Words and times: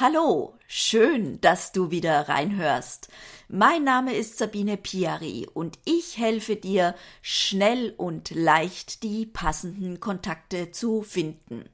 Hallo, 0.00 0.54
schön, 0.68 1.40
dass 1.40 1.72
du 1.72 1.90
wieder 1.90 2.28
reinhörst. 2.28 3.08
Mein 3.48 3.82
Name 3.82 4.14
ist 4.14 4.38
Sabine 4.38 4.76
Piari 4.76 5.48
und 5.52 5.76
ich 5.84 6.18
helfe 6.18 6.54
dir, 6.54 6.94
schnell 7.20 7.94
und 7.96 8.30
leicht 8.30 9.02
die 9.02 9.26
passenden 9.26 9.98
Kontakte 9.98 10.70
zu 10.70 11.02
finden. 11.02 11.68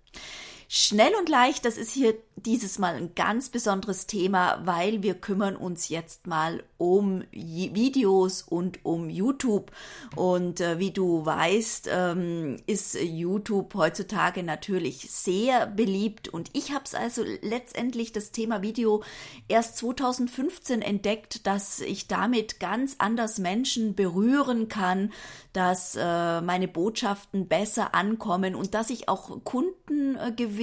Schnell 0.69 1.15
und 1.19 1.29
leicht, 1.29 1.65
das 1.65 1.77
ist 1.77 1.93
hier 1.93 2.15
dieses 2.37 2.79
Mal 2.79 2.95
ein 2.95 3.15
ganz 3.15 3.49
besonderes 3.49 4.07
Thema, 4.07 4.61
weil 4.65 5.03
wir 5.03 5.15
kümmern 5.15 5.57
uns 5.57 5.89
jetzt 5.89 6.27
mal 6.27 6.65
um 6.79 7.23
Videos 7.31 8.43
und 8.43 8.85
um 8.85 9.09
YouTube. 9.09 9.71
Und 10.17 10.61
äh, 10.61 10.79
wie 10.79 10.91
du 10.91 11.25
weißt, 11.25 11.89
ähm, 11.91 12.57
ist 12.67 12.99
YouTube 13.01 13.75
heutzutage 13.75 14.43
natürlich 14.43 15.11
sehr 15.11 15.67
beliebt. 15.67 16.29
Und 16.29 16.51
ich 16.55 16.73
habe 16.73 16.85
es 16.85 16.95
also 16.95 17.23
letztendlich 17.41 18.13
das 18.13 18.33
Thema 18.33 18.63
Video 18.63 19.03
erst 19.49 19.79
2015 19.79 20.83
entdeckt, 20.83 21.47
dass 21.47 21.81
ich 21.81 22.09
damit 22.09 22.59
ganz 22.59 22.97
anders 22.99 23.39
Menschen 23.39 23.95
berühren 23.95 24.69
kann, 24.69 25.13
dass 25.53 25.97
äh, 25.97 26.41
meine 26.41 26.69
Botschaften 26.69 27.47
besser 27.47 27.95
ankommen 27.95 28.55
und 28.57 28.75
dass 28.75 28.91
ich 28.91 29.09
auch 29.09 29.45
Kunden 29.45 30.17
äh, 30.17 30.33
gewinne 30.33 30.54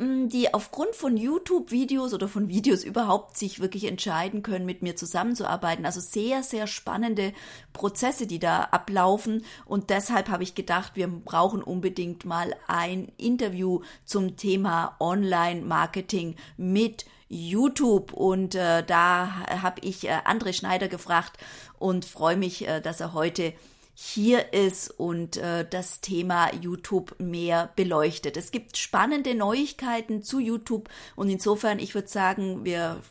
die 0.00 0.54
aufgrund 0.54 0.94
von 0.94 1.16
YouTube-Videos 1.16 2.14
oder 2.14 2.28
von 2.28 2.48
Videos 2.48 2.84
überhaupt 2.84 3.36
sich 3.36 3.58
wirklich 3.58 3.84
entscheiden 3.84 4.42
können, 4.42 4.64
mit 4.64 4.80
mir 4.80 4.94
zusammenzuarbeiten. 4.94 5.84
Also 5.84 6.00
sehr, 6.00 6.44
sehr 6.44 6.68
spannende 6.68 7.32
Prozesse, 7.72 8.28
die 8.28 8.38
da 8.38 8.60
ablaufen. 8.70 9.44
Und 9.66 9.90
deshalb 9.90 10.28
habe 10.28 10.44
ich 10.44 10.54
gedacht, 10.54 10.92
wir 10.94 11.08
brauchen 11.08 11.62
unbedingt 11.62 12.24
mal 12.24 12.54
ein 12.68 13.10
Interview 13.16 13.80
zum 14.04 14.36
Thema 14.36 14.94
Online-Marketing 15.00 16.36
mit 16.56 17.04
YouTube 17.28 18.14
und 18.14 18.54
äh, 18.54 18.82
da 18.82 19.46
habe 19.62 19.82
ich 19.82 20.08
äh, 20.08 20.12
André 20.24 20.54
Schneider 20.54 20.88
gefragt 20.88 21.36
und 21.78 22.06
freue 22.06 22.38
mich, 22.38 22.66
äh, 22.66 22.80
dass 22.80 23.00
er 23.00 23.12
heute 23.12 23.52
hier 24.00 24.52
ist 24.52 24.90
und 24.90 25.38
äh, 25.38 25.66
das 25.68 26.00
Thema 26.00 26.54
YouTube 26.54 27.16
mehr 27.18 27.72
beleuchtet. 27.74 28.36
Es 28.36 28.52
gibt 28.52 28.76
spannende 28.76 29.34
Neuigkeiten 29.34 30.22
zu 30.22 30.38
YouTube 30.38 30.88
und 31.16 31.28
insofern, 31.28 31.80
ich 31.80 31.96
würde 31.96 32.06
sagen, 32.06 32.64
wir 32.64 33.02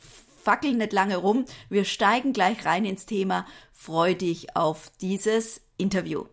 fackeln 0.42 0.78
nicht 0.78 0.94
lange 0.94 1.18
rum, 1.18 1.44
wir 1.68 1.84
steigen 1.84 2.32
gleich 2.32 2.64
rein 2.64 2.86
ins 2.86 3.06
Thema. 3.06 3.46
Freu 3.74 4.14
dich 4.14 4.56
auf 4.56 4.90
dieses 5.02 5.60
Interview. 5.78 6.24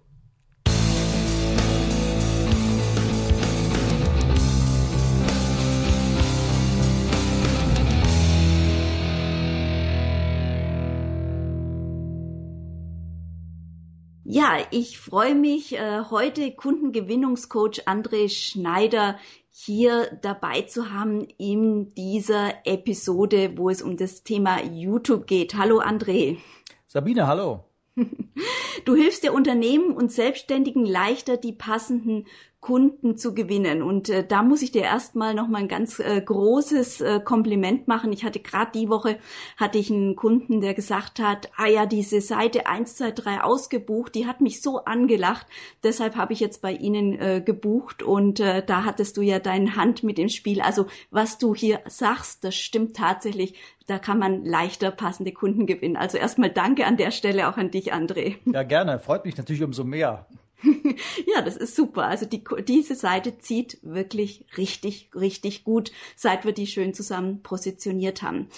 Ja, 14.27 14.57
ich 14.71 14.99
freue 14.99 15.35
mich, 15.35 15.75
äh, 15.77 16.01
heute 16.09 16.51
Kundengewinnungscoach 16.51 17.87
André 17.87 18.31
Schneider 18.31 19.19
hier 19.51 20.19
dabei 20.23 20.63
zu 20.63 20.91
haben 20.91 21.29
in 21.37 21.93
dieser 21.95 22.67
Episode, 22.67 23.59
wo 23.59 23.69
es 23.69 23.83
um 23.83 23.99
das 23.99 24.25
Thema 24.25 24.63
YouTube 24.63 25.27
geht. 25.27 25.57
Hallo 25.57 25.79
André. 25.79 26.39
Sabine, 26.87 27.27
hallo. 27.27 27.65
Du 28.87 28.95
hilfst 28.95 29.23
der 29.23 29.33
Unternehmen 29.33 29.95
und 29.95 30.11
Selbstständigen 30.11 30.85
leichter, 30.85 31.37
die 31.37 31.53
passenden 31.53 32.27
Kunden 32.65 33.19
zu 33.19 33.35
gewinnen. 33.35 33.83
Und 33.83 34.09
äh, 34.09 34.27
da 34.27 34.43
muss 34.43 34.63
ich 34.63 34.73
dir 34.73 34.81
erstmal 34.81 35.35
noch 35.35 35.49
mal 35.49 35.59
ein 35.59 35.69
ganz 35.69 35.99
äh, 35.99 36.19
großes 36.19 37.03
äh, 37.03 37.21
Kompliment 37.23 37.89
machen. 37.89 38.11
Ich 38.11 38.25
hatte 38.25 38.41
gerade 38.41 38.71
die 38.75 38.89
Woche 38.89 39.19
hatte 39.59 39.77
ich 39.77 39.91
einen 39.91 40.17
Kunden, 40.17 40.63
der 40.63 40.73
gesagt 40.73 41.19
hat, 41.19 41.51
ah 41.59 41.67
ja, 41.67 41.85
diese 41.85 42.23
Seite 42.23 42.65
123 42.65 43.43
ausgebucht, 43.43 44.15
die 44.15 44.27
hat 44.27 44.41
mich 44.41 44.63
so 44.63 44.83
angelacht. 44.87 45.47
Deshalb 45.83 46.17
habe 46.17 46.33
ich 46.33 46.41
jetzt 46.41 46.63
bei 46.63 46.73
Ihnen 46.73 47.21
äh, 47.21 47.43
gebucht 47.45 48.03
und 48.03 48.41
äh, 48.41 48.65
da 48.65 48.87
hattest 48.87 49.19
du 49.19 49.21
ja 49.21 49.41
deine 49.41 49.77
Hand 49.77 50.03
mit 50.03 50.19
im 50.19 50.31
Spiel. 50.31 50.63
Also 50.63 50.87
was 51.11 51.37
du 51.37 51.55
hier 51.55 51.81
sagst, 51.87 52.45
das 52.45 52.55
stimmt 52.55 52.97
tatsächlich. 52.97 53.57
Da 53.87 53.99
kann 53.99 54.19
man 54.19 54.43
leichter 54.43 54.91
passende 54.91 55.33
Kunden 55.33 55.67
gewinnen. 55.67 55.99
Also 55.99 56.17
erstmal 56.17 56.49
danke 56.49 56.87
an 56.87 56.97
der 56.97 57.11
Stelle 57.11 57.47
auch 57.51 57.59
an 57.59 57.71
dich, 57.71 57.93
André. 57.93 58.37
Ja, 58.47 58.63
gerne. 58.63 58.99
Freut 59.01 59.27
mich 59.27 59.37
natürlich 59.37 59.63
umso 59.63 59.85
mehr. 59.85 60.27
ja, 61.27 61.43
das 61.43 61.57
ist 61.57 61.77
super. 61.77 62.05
Also 62.05 62.27
die, 62.27 62.43
diese 62.67 62.95
Seite 62.95 63.39
zieht 63.39 63.79
wirklich 63.83 64.45
richtig, 64.57 65.11
richtig 65.15 65.65
gut, 65.65 65.93
seit 66.17 66.45
wir 66.45 66.53
die 66.53 66.67
schön 66.67 66.95
zusammen 66.95 67.43
positioniert 67.43 68.23
haben. 68.23 68.49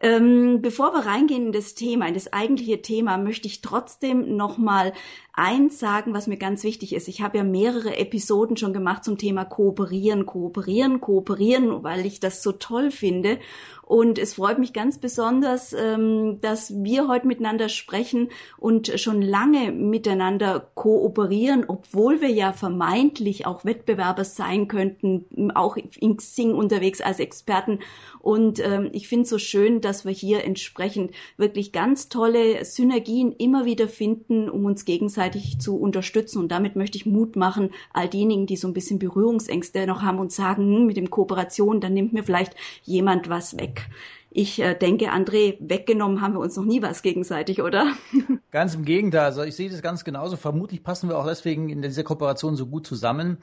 Ähm, 0.00 0.60
bevor 0.62 0.92
wir 0.92 1.06
reingehen 1.06 1.46
in 1.46 1.52
das 1.52 1.74
Thema, 1.74 2.08
in 2.08 2.14
das 2.14 2.32
eigentliche 2.32 2.82
Thema, 2.82 3.18
möchte 3.18 3.46
ich 3.46 3.60
trotzdem 3.60 4.36
nochmal 4.36 4.92
eins 5.32 5.78
sagen, 5.78 6.12
was 6.12 6.26
mir 6.26 6.36
ganz 6.36 6.62
wichtig 6.64 6.94
ist. 6.94 7.08
Ich 7.08 7.22
habe 7.22 7.38
ja 7.38 7.44
mehrere 7.44 7.96
Episoden 7.96 8.56
schon 8.56 8.72
gemacht 8.72 9.04
zum 9.04 9.16
Thema 9.16 9.44
Kooperieren, 9.44 10.26
Kooperieren, 10.26 11.00
Kooperieren, 11.00 11.82
weil 11.82 12.04
ich 12.04 12.20
das 12.20 12.42
so 12.42 12.52
toll 12.52 12.90
finde. 12.90 13.38
Und 13.82 14.18
es 14.18 14.34
freut 14.34 14.58
mich 14.58 14.72
ganz 14.72 14.98
besonders, 14.98 15.72
ähm, 15.72 16.40
dass 16.40 16.82
wir 16.82 17.08
heute 17.08 17.26
miteinander 17.26 17.68
sprechen 17.68 18.30
und 18.58 18.98
schon 18.98 19.20
lange 19.22 19.72
miteinander 19.72 20.70
kooperieren, 20.74 21.64
obwohl 21.72 22.20
wir 22.20 22.28
ja 22.28 22.52
vermeintlich 22.52 23.46
auch 23.46 23.64
Wettbewerber 23.64 24.24
sein 24.24 24.68
könnten, 24.68 25.50
auch 25.52 25.78
in 25.78 26.18
Xing 26.18 26.52
unterwegs 26.52 27.00
als 27.00 27.18
Experten. 27.18 27.78
Und 28.20 28.60
ähm, 28.60 28.90
ich 28.92 29.08
finde 29.08 29.22
es 29.22 29.30
so 29.30 29.38
schön, 29.38 29.80
dass 29.80 30.04
wir 30.04 30.12
hier 30.12 30.44
entsprechend 30.44 31.12
wirklich 31.38 31.72
ganz 31.72 32.10
tolle 32.10 32.62
Synergien 32.66 33.32
immer 33.32 33.64
wieder 33.64 33.88
finden, 33.88 34.50
um 34.50 34.66
uns 34.66 34.84
gegenseitig 34.84 35.60
zu 35.60 35.78
unterstützen. 35.78 36.40
Und 36.40 36.52
damit 36.52 36.76
möchte 36.76 36.98
ich 36.98 37.06
Mut 37.06 37.36
machen, 37.36 37.70
all 37.94 38.08
diejenigen, 38.08 38.44
die 38.44 38.56
so 38.56 38.68
ein 38.68 38.74
bisschen 38.74 38.98
Berührungsängste 38.98 39.86
noch 39.86 40.02
haben 40.02 40.18
und 40.18 40.30
sagen, 40.30 40.64
hm, 40.64 40.86
mit 40.86 40.98
dem 40.98 41.08
Kooperation, 41.08 41.80
dann 41.80 41.94
nimmt 41.94 42.12
mir 42.12 42.22
vielleicht 42.22 42.54
jemand 42.84 43.30
was 43.30 43.56
weg. 43.56 43.88
Ich 44.34 44.58
äh, 44.62 44.74
denke, 44.74 45.12
André, 45.12 45.58
weggenommen 45.60 46.22
haben 46.22 46.32
wir 46.32 46.40
uns 46.40 46.56
noch 46.56 46.64
nie 46.64 46.80
was 46.80 47.02
gegenseitig, 47.02 47.60
oder? 47.60 47.92
Ganz 48.50 48.74
im 48.74 48.86
Gegenteil. 48.86 49.24
Also 49.24 49.42
ich 49.42 49.54
sehe 49.54 49.68
das 49.68 49.82
ganz 49.82 50.04
genauso. 50.04 50.36
Vermutlich 50.36 50.82
passen 50.82 51.10
wir 51.10 51.18
auch 51.18 51.26
deswegen 51.26 51.68
in 51.68 51.82
dieser 51.82 52.02
Kooperation 52.02 52.56
so 52.56 52.66
gut 52.66 52.86
zusammen. 52.86 53.38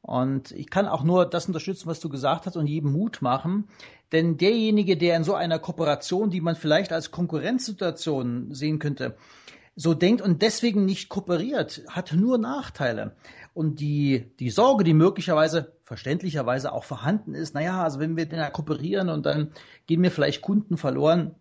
Und 0.00 0.52
ich 0.52 0.70
kann 0.70 0.86
auch 0.86 1.02
nur 1.02 1.26
das 1.26 1.46
unterstützen, 1.46 1.88
was 1.88 1.98
du 1.98 2.08
gesagt 2.08 2.46
hast 2.46 2.56
und 2.56 2.68
jedem 2.68 2.92
Mut 2.92 3.20
machen. 3.20 3.68
Denn 4.12 4.36
derjenige, 4.36 4.96
der 4.96 5.16
in 5.16 5.24
so 5.24 5.34
einer 5.34 5.58
Kooperation, 5.58 6.30
die 6.30 6.40
man 6.40 6.54
vielleicht 6.54 6.92
als 6.92 7.10
Konkurrenzsituation 7.10 8.54
sehen 8.54 8.78
könnte, 8.78 9.16
so 9.74 9.92
denkt 9.94 10.22
und 10.22 10.42
deswegen 10.42 10.84
nicht 10.84 11.08
kooperiert, 11.08 11.82
hat 11.88 12.12
nur 12.12 12.38
Nachteile. 12.38 13.16
Und 13.54 13.80
die, 13.80 14.32
die 14.38 14.50
Sorge, 14.50 14.84
die 14.84 14.94
möglicherweise 14.94 15.72
verständlicherweise 15.92 16.72
auch 16.72 16.84
vorhanden 16.84 17.34
ist, 17.34 17.52
naja, 17.52 17.84
also 17.84 18.00
wenn 18.00 18.16
wir 18.16 18.24
den 18.24 18.40
kooperieren 18.50 19.10
und 19.10 19.26
dann 19.26 19.52
gehen 19.86 20.00
mir 20.00 20.10
vielleicht 20.10 20.40
Kunden 20.40 20.78
verloren, 20.78 21.34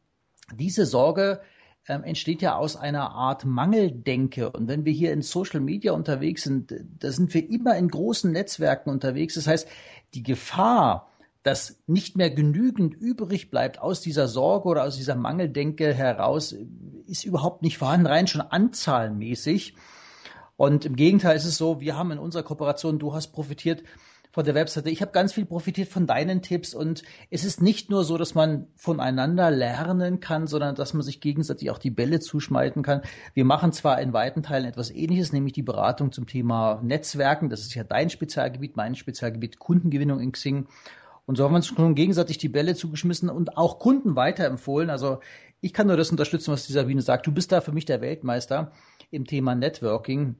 diese 0.53 0.85
Sorge 0.85 1.39
ähm, 1.87 2.03
entsteht 2.03 2.41
ja 2.41 2.57
aus 2.57 2.75
einer 2.75 3.11
Art 3.11 3.45
Mangeldenke. 3.45 4.49
Und 4.49 4.67
wenn 4.67 4.83
wir 4.83 4.91
hier 4.91 5.13
in 5.13 5.21
Social 5.21 5.61
Media 5.61 5.93
unterwegs 5.93 6.43
sind, 6.43 6.75
da 6.99 7.13
sind 7.13 7.33
wir 7.33 7.49
immer 7.49 7.77
in 7.77 7.87
großen 7.87 8.29
Netzwerken 8.29 8.89
unterwegs. 8.89 9.35
Das 9.35 9.47
heißt, 9.47 9.69
die 10.15 10.23
Gefahr, 10.23 11.09
dass 11.43 11.81
nicht 11.87 12.17
mehr 12.17 12.29
genügend 12.29 12.93
übrig 12.93 13.51
bleibt 13.51 13.79
aus 13.79 14.01
dieser 14.01 14.27
Sorge 14.27 14.67
oder 14.67 14.83
aus 14.83 14.97
dieser 14.97 15.15
Mangeldenke 15.15 15.93
heraus, 15.93 16.53
ist 17.07 17.23
überhaupt 17.23 17.61
nicht 17.61 17.77
vorhanden, 17.77 18.07
rein 18.07 18.27
schon 18.27 18.41
anzahlmäßig. 18.41 19.75
Und 20.57 20.83
im 20.83 20.97
Gegenteil 20.97 21.37
ist 21.37 21.45
es 21.45 21.57
so, 21.57 21.79
wir 21.79 21.97
haben 21.97 22.11
in 22.11 22.19
unserer 22.19 22.43
Kooperation, 22.43 22.99
du 22.99 23.13
hast 23.13 23.29
profitiert 23.29 23.83
von 24.31 24.45
der 24.45 24.55
Webseite. 24.55 24.89
Ich 24.89 25.01
habe 25.01 25.11
ganz 25.11 25.33
viel 25.33 25.45
profitiert 25.45 25.89
von 25.89 26.07
deinen 26.07 26.41
Tipps 26.41 26.73
und 26.73 27.03
es 27.29 27.43
ist 27.43 27.61
nicht 27.61 27.89
nur 27.89 28.03
so, 28.03 28.17
dass 28.17 28.33
man 28.33 28.67
voneinander 28.75 29.51
lernen 29.51 30.19
kann, 30.21 30.47
sondern 30.47 30.75
dass 30.75 30.93
man 30.93 31.03
sich 31.03 31.19
gegenseitig 31.19 31.69
auch 31.69 31.77
die 31.77 31.91
Bälle 31.91 32.19
zuschmeißen 32.19 32.81
kann. 32.81 33.01
Wir 33.33 33.45
machen 33.45 33.73
zwar 33.73 34.01
in 34.01 34.13
weiten 34.13 34.43
Teilen 34.43 34.65
etwas 34.65 34.89
Ähnliches, 34.89 35.33
nämlich 35.33 35.53
die 35.53 35.63
Beratung 35.63 36.11
zum 36.11 36.27
Thema 36.27 36.79
Netzwerken. 36.81 37.49
Das 37.49 37.61
ist 37.61 37.75
ja 37.75 37.83
dein 37.83 38.09
Spezialgebiet, 38.09 38.77
mein 38.77 38.95
Spezialgebiet 38.95 39.59
Kundengewinnung 39.59 40.21
in 40.21 40.31
Xing. 40.31 40.67
Und 41.25 41.35
so 41.35 41.43
haben 41.43 41.51
wir 41.51 41.57
uns 41.57 41.67
schon 41.67 41.95
gegenseitig 41.95 42.37
die 42.37 42.49
Bälle 42.49 42.75
zugeschmissen 42.75 43.29
und 43.29 43.57
auch 43.57 43.79
Kunden 43.79 44.15
weiterempfohlen. 44.15 44.89
Also 44.89 45.19
ich 45.59 45.73
kann 45.73 45.87
nur 45.87 45.97
das 45.97 46.09
unterstützen, 46.09 46.51
was 46.51 46.65
die 46.65 46.73
Sabine 46.73 47.01
sagt. 47.01 47.27
Du 47.27 47.31
bist 47.31 47.51
da 47.51 47.61
für 47.61 47.71
mich 47.71 47.85
der 47.85 48.01
Weltmeister 48.01 48.71
im 49.11 49.25
Thema 49.25 49.55
Networking 49.55 50.35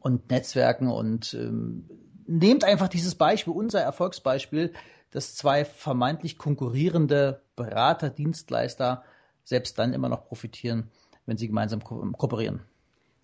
und 0.00 0.30
Netzwerken 0.30 0.88
und 0.88 1.34
ähm, 1.34 1.88
nehmt 2.26 2.64
einfach 2.64 2.88
dieses 2.88 3.14
Beispiel, 3.14 3.52
unser 3.52 3.80
Erfolgsbeispiel, 3.80 4.72
dass 5.10 5.34
zwei 5.34 5.64
vermeintlich 5.64 6.38
konkurrierende 6.38 7.42
Berater, 7.56 8.10
Dienstleister 8.10 9.04
selbst 9.44 9.78
dann 9.78 9.92
immer 9.92 10.08
noch 10.08 10.24
profitieren, 10.24 10.90
wenn 11.26 11.36
sie 11.36 11.46
gemeinsam 11.46 11.84
ko 11.84 11.96
kooperieren. 12.12 12.62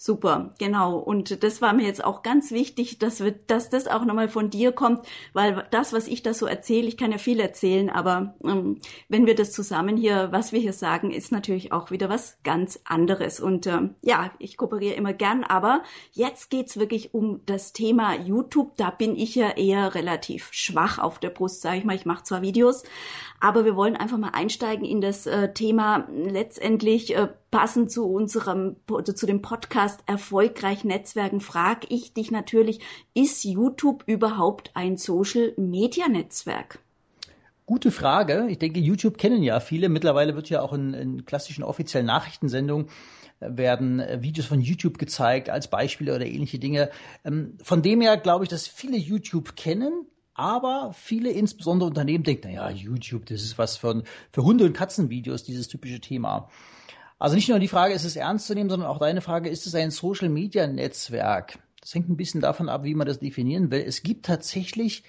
Super, 0.02 0.54
genau. 0.58 0.96
Und 0.96 1.42
das 1.42 1.60
war 1.60 1.74
mir 1.74 1.84
jetzt 1.84 2.02
auch 2.02 2.22
ganz 2.22 2.52
wichtig, 2.52 2.98
dass 2.98 3.22
wir, 3.22 3.32
dass 3.32 3.68
das 3.68 3.86
auch 3.86 4.06
nochmal 4.06 4.30
von 4.30 4.48
dir 4.48 4.72
kommt, 4.72 5.06
weil 5.34 5.66
das, 5.72 5.92
was 5.92 6.08
ich 6.08 6.22
da 6.22 6.32
so 6.32 6.46
erzähle, 6.46 6.88
ich 6.88 6.96
kann 6.96 7.12
ja 7.12 7.18
viel 7.18 7.38
erzählen, 7.38 7.90
aber 7.90 8.34
ähm, 8.42 8.80
wenn 9.10 9.26
wir 9.26 9.34
das 9.34 9.52
zusammen 9.52 9.98
hier, 9.98 10.32
was 10.32 10.52
wir 10.52 10.60
hier 10.60 10.72
sagen, 10.72 11.10
ist 11.10 11.32
natürlich 11.32 11.72
auch 11.72 11.90
wieder 11.90 12.08
was 12.08 12.38
ganz 12.44 12.80
anderes. 12.86 13.40
Und 13.40 13.66
ähm, 13.66 13.94
ja, 14.00 14.30
ich 14.38 14.56
kooperiere 14.56 14.94
immer 14.94 15.12
gern, 15.12 15.44
aber 15.44 15.82
jetzt 16.12 16.48
geht's 16.48 16.78
wirklich 16.78 17.12
um 17.12 17.42
das 17.44 17.74
Thema 17.74 18.14
YouTube. 18.14 18.78
Da 18.78 18.88
bin 18.88 19.16
ich 19.16 19.34
ja 19.34 19.50
eher 19.50 19.94
relativ 19.94 20.48
schwach 20.50 20.98
auf 20.98 21.18
der 21.18 21.28
Brust, 21.28 21.60
sage 21.60 21.76
ich 21.76 21.84
mal. 21.84 21.94
Ich 21.94 22.06
mache 22.06 22.24
zwar 22.24 22.40
Videos, 22.40 22.84
aber 23.38 23.66
wir 23.66 23.76
wollen 23.76 23.96
einfach 23.96 24.16
mal 24.16 24.30
einsteigen 24.30 24.86
in 24.86 25.02
das 25.02 25.26
äh, 25.26 25.52
Thema 25.52 26.08
letztendlich 26.10 27.14
äh, 27.14 27.28
passend 27.50 27.90
zu 27.90 28.06
unserem, 28.06 28.76
zu 29.14 29.26
dem 29.26 29.42
Podcast 29.42 30.00
Erfolgreich 30.06 30.84
Netzwerken 30.84 31.40
frage 31.40 31.86
ich 31.90 32.12
dich 32.12 32.30
natürlich, 32.30 32.80
ist 33.14 33.44
YouTube 33.44 34.04
überhaupt 34.06 34.70
ein 34.74 34.96
Social 34.96 35.52
Media 35.56 36.08
Netzwerk? 36.08 36.78
Gute 37.66 37.90
Frage. 37.92 38.46
Ich 38.48 38.58
denke, 38.58 38.80
YouTube 38.80 39.16
kennen 39.16 39.42
ja 39.42 39.60
viele. 39.60 39.88
Mittlerweile 39.88 40.34
wird 40.34 40.50
ja 40.50 40.60
auch 40.60 40.72
in, 40.72 40.92
in 40.92 41.24
klassischen 41.24 41.62
offiziellen 41.62 42.06
Nachrichtensendungen 42.06 42.88
äh, 43.38 43.48
werden 43.50 44.00
äh, 44.00 44.22
Videos 44.22 44.46
von 44.46 44.60
YouTube 44.60 44.98
gezeigt 44.98 45.50
als 45.50 45.68
Beispiele 45.68 46.14
oder 46.14 46.26
ähnliche 46.26 46.58
Dinge. 46.58 46.90
Ähm, 47.24 47.56
von 47.62 47.82
dem 47.82 48.00
her 48.00 48.16
glaube 48.16 48.44
ich, 48.44 48.50
dass 48.50 48.66
viele 48.66 48.96
YouTube 48.96 49.54
kennen, 49.54 50.06
aber 50.34 50.92
viele, 50.94 51.30
insbesondere 51.30 51.88
Unternehmen, 51.88 52.24
denken, 52.24 52.48
naja, 52.48 52.70
YouTube, 52.70 53.26
das 53.26 53.42
ist 53.42 53.58
was 53.58 53.76
von, 53.76 54.04
für 54.32 54.42
Hunde- 54.42 54.64
und 54.64 54.72
Katzenvideos, 54.72 55.44
dieses 55.44 55.68
typische 55.68 56.00
Thema. 56.00 56.48
Also 57.20 57.36
nicht 57.36 57.50
nur 57.50 57.58
die 57.58 57.68
Frage, 57.68 57.92
ist 57.92 58.06
es 58.06 58.16
ernst 58.16 58.46
zu 58.46 58.54
nehmen, 58.54 58.70
sondern 58.70 58.88
auch 58.88 58.98
deine 58.98 59.20
Frage, 59.20 59.50
ist 59.50 59.66
es 59.66 59.74
ein 59.74 59.90
Social-Media-Netzwerk? 59.90 61.58
Das 61.82 61.94
hängt 61.94 62.08
ein 62.08 62.16
bisschen 62.16 62.40
davon 62.40 62.70
ab, 62.70 62.82
wie 62.82 62.94
man 62.94 63.06
das 63.06 63.18
definieren 63.18 63.70
will. 63.70 63.84
Es 63.86 64.02
gibt 64.02 64.24
tatsächlich 64.24 65.04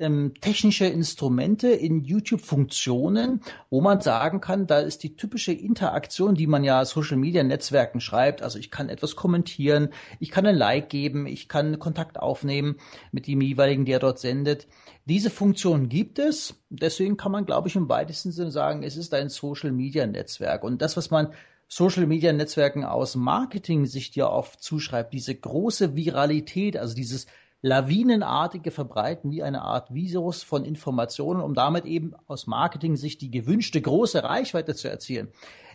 ähm, 0.00 0.32
technische 0.40 0.86
Instrumente 0.86 1.68
in 1.68 2.02
YouTube-Funktionen, 2.02 3.42
wo 3.68 3.80
man 3.80 4.00
sagen 4.00 4.40
kann, 4.40 4.66
da 4.66 4.80
ist 4.80 5.02
die 5.02 5.14
typische 5.14 5.52
Interaktion, 5.52 6.34
die 6.34 6.46
man 6.46 6.64
ja 6.64 6.84
Social 6.84 7.16
Media 7.16 7.42
Netzwerken 7.42 8.00
schreibt. 8.00 8.42
Also 8.42 8.58
ich 8.58 8.70
kann 8.70 8.88
etwas 8.88 9.14
kommentieren, 9.14 9.90
ich 10.18 10.30
kann 10.30 10.46
ein 10.46 10.56
Like 10.56 10.88
geben, 10.88 11.26
ich 11.26 11.48
kann 11.48 11.78
Kontakt 11.78 12.18
aufnehmen 12.18 12.76
mit 13.12 13.26
dem 13.26 13.40
jeweiligen, 13.40 13.84
der 13.84 13.98
dort 13.98 14.18
sendet. 14.18 14.66
Diese 15.04 15.30
Funktion 15.30 15.88
gibt 15.88 16.18
es. 16.18 16.54
Deswegen 16.70 17.16
kann 17.16 17.32
man, 17.32 17.46
glaube 17.46 17.68
ich, 17.68 17.76
im 17.76 17.88
weitesten 17.88 18.32
Sinne 18.32 18.50
sagen, 18.50 18.82
es 18.82 18.96
ist 18.96 19.12
ein 19.12 19.28
Social 19.28 19.72
Media 19.72 20.06
Netzwerk. 20.06 20.64
Und 20.64 20.82
das, 20.82 20.96
was 20.96 21.10
man 21.10 21.28
Social 21.68 22.06
Media 22.06 22.32
Netzwerken 22.32 22.84
aus 22.84 23.14
Marketing-Sicht 23.14 24.16
ja 24.16 24.28
oft 24.28 24.62
zuschreibt, 24.62 25.12
diese 25.12 25.34
große 25.34 25.94
Viralität, 25.94 26.76
also 26.76 26.94
dieses 26.94 27.26
lawinenartige 27.62 28.70
Verbreiten 28.70 29.30
wie 29.30 29.42
eine 29.42 29.62
Art 29.62 29.92
Virus 29.92 30.42
von 30.42 30.64
Informationen, 30.64 31.40
um 31.40 31.54
damit 31.54 31.84
eben 31.84 32.14
aus 32.26 32.46
Marketing-Sicht 32.46 33.20
die 33.20 33.30
gewünschte 33.30 33.80
große 33.80 34.22
Reichweite 34.24 34.74
zu 34.74 34.88
erzielen. 34.88 35.28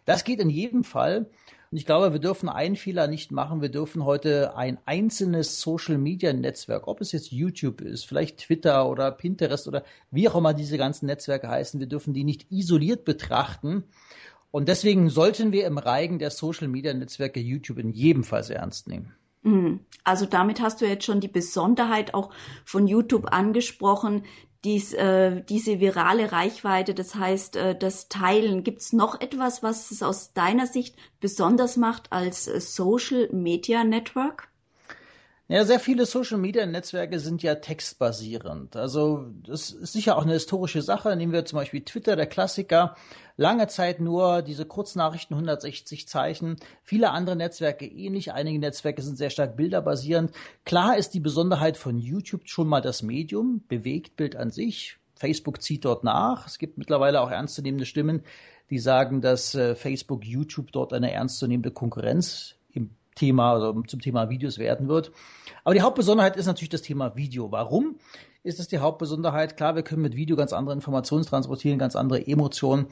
Das 0.05 0.23
geht 0.23 0.39
in 0.39 0.49
jedem 0.49 0.83
Fall. 0.83 1.29
Und 1.71 1.77
ich 1.77 1.85
glaube, 1.85 2.13
wir 2.13 2.19
dürfen 2.19 2.47
einen 2.47 2.75
Fehler 2.75 3.07
nicht 3.07 3.31
machen. 3.31 3.61
Wir 3.61 3.69
dürfen 3.69 4.05
heute 4.05 4.55
ein 4.55 4.77
einzelnes 4.85 5.59
Social-Media-Netzwerk, 5.61 6.87
ob 6.87 7.01
es 7.01 7.11
jetzt 7.11 7.31
YouTube 7.31 7.81
ist, 7.81 8.05
vielleicht 8.05 8.37
Twitter 8.37 8.87
oder 8.87 9.11
Pinterest 9.11 9.67
oder 9.67 9.83
wie 10.11 10.29
auch 10.29 10.35
immer 10.35 10.53
diese 10.53 10.77
ganzen 10.77 11.07
Netzwerke 11.07 11.49
heißen, 11.49 11.79
wir 11.79 11.87
dürfen 11.87 12.13
die 12.13 12.23
nicht 12.23 12.51
isoliert 12.51 13.03
betrachten. 13.03 13.83
Und 14.51 14.69
deswegen 14.69 15.09
sollten 15.09 15.51
wir 15.51 15.65
im 15.65 15.77
Reigen 15.77 16.17
der 16.17 16.29
Social-Media-Netzwerke 16.29 17.41
YouTube 17.41 17.79
in 17.79 17.89
jedem 17.89 18.23
Fall 18.23 18.43
sehr 18.43 18.59
ernst 18.59 18.87
nehmen. 18.87 19.13
Mhm. 19.45 19.81
Also 20.03 20.25
damit 20.25 20.59
hast 20.59 20.81
du 20.81 20.85
jetzt 20.85 21.05
schon 21.05 21.19
die 21.21 21.27
Besonderheit 21.27 22.13
auch 22.13 22.31
von 22.65 22.87
YouTube 22.87 23.31
angesprochen, 23.31 24.23
dies, 24.63 24.93
äh, 24.93 25.43
diese 25.43 25.79
virale 25.79 26.31
Reichweite, 26.31 26.95
das 26.95 27.13
heißt 27.13 27.55
äh, 27.55 27.77
das 27.77 28.09
Teilen. 28.09 28.63
Gibt 28.63 28.81
es 28.81 28.93
noch 28.93 29.21
etwas, 29.21 29.61
was 29.61 29.91
es 29.91 30.01
aus 30.01 30.33
deiner 30.33 30.65
Sicht 30.65 30.95
besonders 31.19 31.77
macht 31.77 32.11
als 32.11 32.47
äh, 32.47 32.59
Social 32.59 33.29
Media 33.31 33.83
Network? 33.83 34.49
Ja, 35.47 35.63
sehr 35.63 35.79
viele 35.79 36.07
Social 36.07 36.39
Media 36.39 36.65
Netzwerke 36.65 37.19
sind 37.19 37.43
ja 37.43 37.53
textbasierend. 37.53 38.75
Also 38.75 39.27
das 39.45 39.69
ist 39.69 39.93
sicher 39.93 40.17
auch 40.17 40.23
eine 40.23 40.33
historische 40.33 40.81
Sache. 40.81 41.15
Nehmen 41.15 41.33
wir 41.33 41.45
zum 41.45 41.57
Beispiel 41.57 41.81
Twitter, 41.81 42.15
der 42.15 42.25
Klassiker. 42.25 42.95
Lange 43.37 43.67
Zeit 43.67 43.99
nur 43.99 44.41
diese 44.41 44.65
Kurznachrichten 44.65 45.35
160 45.35 46.07
Zeichen. 46.07 46.55
Viele 46.81 47.11
andere 47.11 47.35
Netzwerke 47.35 47.85
ähnlich. 47.85 48.33
Einige 48.33 48.57
Netzwerke 48.57 49.03
sind 49.03 49.19
sehr 49.19 49.29
stark 49.29 49.55
bilderbasierend. 49.55 50.31
Klar 50.65 50.97
ist 50.97 51.13
die 51.13 51.19
Besonderheit 51.19 51.77
von 51.77 51.99
YouTube 51.99 52.49
schon 52.49 52.67
mal 52.67 52.81
das 52.81 53.03
Medium, 53.03 53.63
Bewegtbild 53.67 54.35
an 54.35 54.49
sich. 54.49 54.97
Facebook 55.13 55.61
zieht 55.61 55.85
dort 55.85 56.03
nach. 56.03 56.47
Es 56.47 56.57
gibt 56.57 56.79
mittlerweile 56.79 57.21
auch 57.21 57.29
ernstzunehmende 57.29 57.85
Stimmen, 57.85 58.23
die 58.71 58.79
sagen, 58.79 59.21
dass 59.21 59.53
äh, 59.53 59.75
Facebook 59.75 60.25
YouTube 60.25 60.71
dort 60.71 60.91
eine 60.91 61.11
ernstzunehmende 61.11 61.69
Konkurrenz 61.69 62.54
Thema, 63.15 63.53
also 63.53 63.81
zum 63.83 64.01
Thema 64.01 64.29
Videos 64.29 64.59
werden 64.59 64.87
wird. 64.87 65.11
Aber 65.63 65.73
die 65.73 65.81
Hauptbesonderheit 65.81 66.35
ist 66.35 66.45
natürlich 66.45 66.69
das 66.69 66.81
Thema 66.81 67.15
Video. 67.15 67.51
Warum 67.51 67.97
ist 68.43 68.59
es 68.59 68.67
die 68.67 68.77
Hauptbesonderheit? 68.77 69.57
Klar, 69.57 69.75
wir 69.75 69.81
können 69.81 70.03
mit 70.03 70.15
Video 70.15 70.35
ganz 70.35 70.53
andere 70.53 70.75
Informationen 70.75 71.25
transportieren, 71.25 71.79
ganz 71.79 71.95
andere 71.95 72.27
Emotionen 72.27 72.87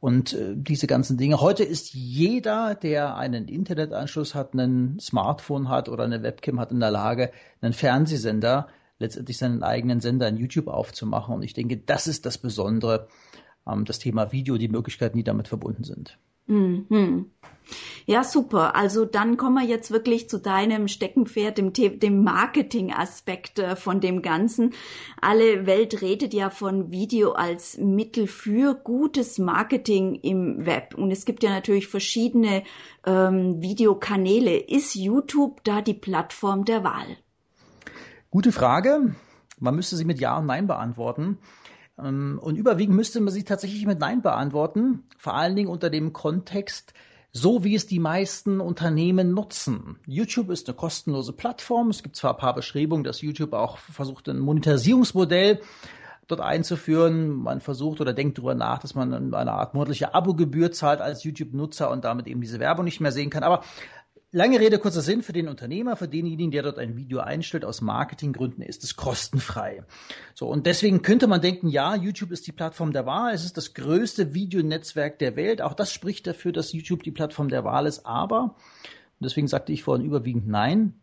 und 0.00 0.34
äh, 0.34 0.54
diese 0.54 0.86
ganzen 0.86 1.16
Dinge. 1.16 1.40
Heute 1.40 1.64
ist 1.64 1.94
jeder, 1.94 2.74
der 2.74 3.16
einen 3.16 3.48
Internetanschluss 3.48 4.34
hat, 4.34 4.52
einen 4.52 5.00
Smartphone 5.00 5.68
hat 5.68 5.88
oder 5.88 6.04
eine 6.04 6.22
Webcam 6.22 6.60
hat, 6.60 6.72
in 6.72 6.80
der 6.80 6.90
Lage, 6.90 7.30
einen 7.60 7.72
Fernsehsender, 7.72 8.68
letztendlich 8.98 9.38
seinen 9.38 9.62
eigenen 9.62 10.00
Sender 10.00 10.28
in 10.28 10.36
YouTube 10.36 10.66
aufzumachen. 10.66 11.34
Und 11.34 11.42
ich 11.42 11.54
denke, 11.54 11.78
das 11.78 12.06
ist 12.06 12.26
das 12.26 12.36
Besondere, 12.36 13.08
ähm, 13.66 13.84
das 13.84 13.98
Thema 13.98 14.32
Video, 14.32 14.58
die 14.58 14.68
Möglichkeiten, 14.68 15.16
die 15.16 15.24
damit 15.24 15.48
verbunden 15.48 15.84
sind. 15.84 16.18
Mhm. 16.48 17.30
Ja, 18.06 18.24
super. 18.24 18.74
Also 18.74 19.04
dann 19.04 19.36
kommen 19.36 19.56
wir 19.56 19.68
jetzt 19.68 19.90
wirklich 19.90 20.30
zu 20.30 20.38
deinem 20.38 20.88
Steckenpferd, 20.88 21.58
dem, 21.58 21.72
dem 21.74 22.24
Marketing-Aspekt 22.24 23.58
äh, 23.58 23.76
von 23.76 24.00
dem 24.00 24.22
Ganzen. 24.22 24.72
Alle 25.20 25.66
Welt 25.66 26.00
redet 26.00 26.32
ja 26.32 26.48
von 26.48 26.90
Video 26.90 27.32
als 27.32 27.76
Mittel 27.76 28.26
für 28.26 28.74
gutes 28.74 29.38
Marketing 29.38 30.14
im 30.14 30.64
Web. 30.64 30.94
Und 30.94 31.10
es 31.10 31.26
gibt 31.26 31.42
ja 31.42 31.50
natürlich 31.50 31.88
verschiedene 31.88 32.62
ähm, 33.04 33.60
Videokanäle. 33.60 34.56
Ist 34.56 34.94
YouTube 34.94 35.62
da 35.64 35.82
die 35.82 35.94
Plattform 35.94 36.64
der 36.64 36.84
Wahl? 36.84 37.18
Gute 38.30 38.52
Frage. 38.52 39.14
Man 39.58 39.74
müsste 39.74 39.96
sie 39.96 40.06
mit 40.06 40.18
Ja 40.18 40.38
und 40.38 40.46
Nein 40.46 40.66
beantworten. 40.66 41.38
Ähm, 41.98 42.38
und 42.42 42.56
überwiegend 42.56 42.96
müsste 42.96 43.20
man 43.20 43.32
sie 43.32 43.44
tatsächlich 43.44 43.86
mit 43.86 43.98
Nein 43.98 44.22
beantworten, 44.22 45.04
vor 45.16 45.34
allen 45.34 45.56
Dingen 45.56 45.68
unter 45.68 45.90
dem 45.90 46.12
Kontext, 46.12 46.94
so 47.32 47.64
wie 47.64 47.74
es 47.74 47.86
die 47.86 47.98
meisten 47.98 48.60
Unternehmen 48.60 49.32
nutzen. 49.34 49.98
YouTube 50.06 50.50
ist 50.50 50.68
eine 50.68 50.76
kostenlose 50.76 51.32
Plattform. 51.32 51.90
Es 51.90 52.02
gibt 52.02 52.16
zwar 52.16 52.34
ein 52.34 52.40
paar 52.40 52.54
Beschreibungen, 52.54 53.04
dass 53.04 53.20
YouTube 53.20 53.52
auch 53.52 53.78
versucht, 53.78 54.28
ein 54.28 54.38
Monetarisierungsmodell 54.38 55.60
dort 56.26 56.40
einzuführen. 56.40 57.30
Man 57.30 57.60
versucht 57.60 58.00
oder 58.00 58.12
denkt 58.12 58.38
darüber 58.38 58.54
nach, 58.54 58.78
dass 58.78 58.94
man 58.94 59.34
eine 59.34 59.52
Art 59.52 59.74
monatliche 59.74 60.14
Abogebühr 60.14 60.72
zahlt 60.72 61.00
als 61.00 61.24
YouTube-Nutzer 61.24 61.90
und 61.90 62.04
damit 62.04 62.26
eben 62.26 62.40
diese 62.40 62.60
Werbung 62.60 62.84
nicht 62.84 63.00
mehr 63.00 63.12
sehen 63.12 63.30
kann. 63.30 63.42
Aber 63.42 63.62
Lange 64.30 64.60
Rede, 64.60 64.78
kurzer 64.78 65.00
Sinn, 65.00 65.22
für 65.22 65.32
den 65.32 65.48
Unternehmer, 65.48 65.96
für 65.96 66.06
denjenigen, 66.06 66.50
der 66.50 66.62
dort 66.62 66.78
ein 66.78 66.98
Video 66.98 67.20
einstellt, 67.20 67.64
aus 67.64 67.80
Marketinggründen 67.80 68.62
ist 68.62 68.84
es 68.84 68.94
kostenfrei. 68.94 69.84
So, 70.34 70.48
und 70.48 70.66
deswegen 70.66 71.00
könnte 71.00 71.26
man 71.26 71.40
denken, 71.40 71.68
ja, 71.68 71.94
YouTube 71.94 72.30
ist 72.30 72.46
die 72.46 72.52
Plattform 72.52 72.92
der 72.92 73.06
Wahl, 73.06 73.32
es 73.32 73.46
ist 73.46 73.56
das 73.56 73.72
größte 73.72 74.34
Videonetzwerk 74.34 75.18
der 75.18 75.34
Welt. 75.36 75.62
Auch 75.62 75.72
das 75.72 75.94
spricht 75.94 76.26
dafür, 76.26 76.52
dass 76.52 76.74
YouTube 76.74 77.04
die 77.04 77.10
Plattform 77.10 77.48
der 77.48 77.64
Wahl 77.64 77.86
ist, 77.86 78.04
aber, 78.04 78.54
deswegen 79.18 79.48
sagte 79.48 79.72
ich 79.72 79.82
vorhin 79.82 80.04
überwiegend 80.04 80.46
nein, 80.46 81.00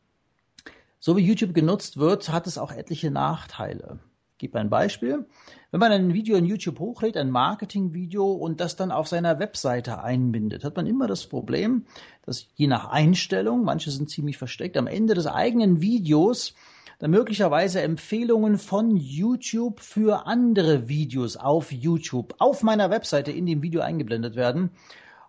so 0.99 1.17
wie 1.17 1.25
YouTube 1.25 1.55
genutzt 1.55 1.97
wird, 1.97 2.29
hat 2.29 2.45
es 2.45 2.59
auch 2.59 2.71
etliche 2.71 3.09
Nachteile. 3.09 3.97
Gebe 4.37 4.59
ein 4.59 4.69
Beispiel. 4.69 5.25
Wenn 5.71 5.79
man 5.79 5.91
ein 5.93 6.13
Video 6.13 6.35
in 6.35 6.45
YouTube 6.45 6.79
hochlädt, 6.79 7.15
ein 7.15 7.31
Marketingvideo 7.31 8.33
und 8.33 8.59
das 8.59 8.75
dann 8.75 8.91
auf 8.91 9.07
seiner 9.07 9.39
Webseite 9.39 10.03
einbindet, 10.03 10.63
hat 10.65 10.75
man 10.75 10.87
immer 10.87 11.07
das 11.07 11.27
Problem, 11.27 11.85
dass 12.25 12.47
je 12.55 12.67
nach 12.67 12.89
Einstellung, 12.89 13.63
manche 13.63 13.91
sind 13.91 14.09
ziemlich 14.09 14.37
versteckt, 14.37 14.75
am 14.75 14.87
Ende 14.87 15.13
des 15.13 15.27
eigenen 15.27 15.81
Videos 15.81 16.53
dann 16.99 17.11
möglicherweise 17.11 17.81
Empfehlungen 17.81 18.57
von 18.57 18.95
YouTube 18.95 19.79
für 19.79 20.27
andere 20.27 20.87
Videos 20.87 21.37
auf 21.37 21.71
YouTube 21.71 22.35
auf 22.37 22.63
meiner 22.63 22.89
Webseite 22.89 23.31
in 23.31 23.45
dem 23.45 23.61
Video 23.61 23.81
eingeblendet 23.81 24.35
werden. 24.35 24.71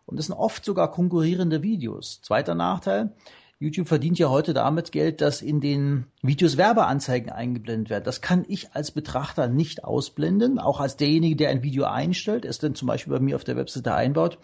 Und 0.05 0.19
das 0.19 0.27
sind 0.27 0.37
oft 0.37 0.65
sogar 0.65 0.91
konkurrierende 0.91 1.63
Videos. 1.63 2.21
Zweiter 2.23 2.55
Nachteil, 2.55 3.13
YouTube 3.59 3.89
verdient 3.89 4.19
ja 4.19 4.29
heute 4.29 4.53
damit 4.53 4.93
Geld, 4.93 5.23
dass 5.23 5.41
in 5.41 5.61
den 5.61 6.07
Videos 6.23 6.59
Werbeanzeigen 6.59 7.31
eingeblendet 7.31 7.89
werden. 7.89 8.05
Das 8.05 8.21
kann 8.21 8.45
ich 8.49 8.75
als 8.75 8.91
Betrachter 8.91 9.49
nicht 9.49 9.83
ausblenden. 9.83 10.59
Auch 10.59 10.79
als 10.79 10.97
derjenige, 10.97 11.37
der 11.37 11.49
ein 11.49 11.63
Video 11.63 11.85
einstellt, 11.85 12.45
es 12.45 12.59
dann 12.59 12.75
zum 12.75 12.89
Beispiel 12.89 13.15
bei 13.15 13.21
mir 13.21 13.35
auf 13.35 13.45
der 13.45 13.57
Webseite 13.57 13.95
einbaut, 13.95 14.39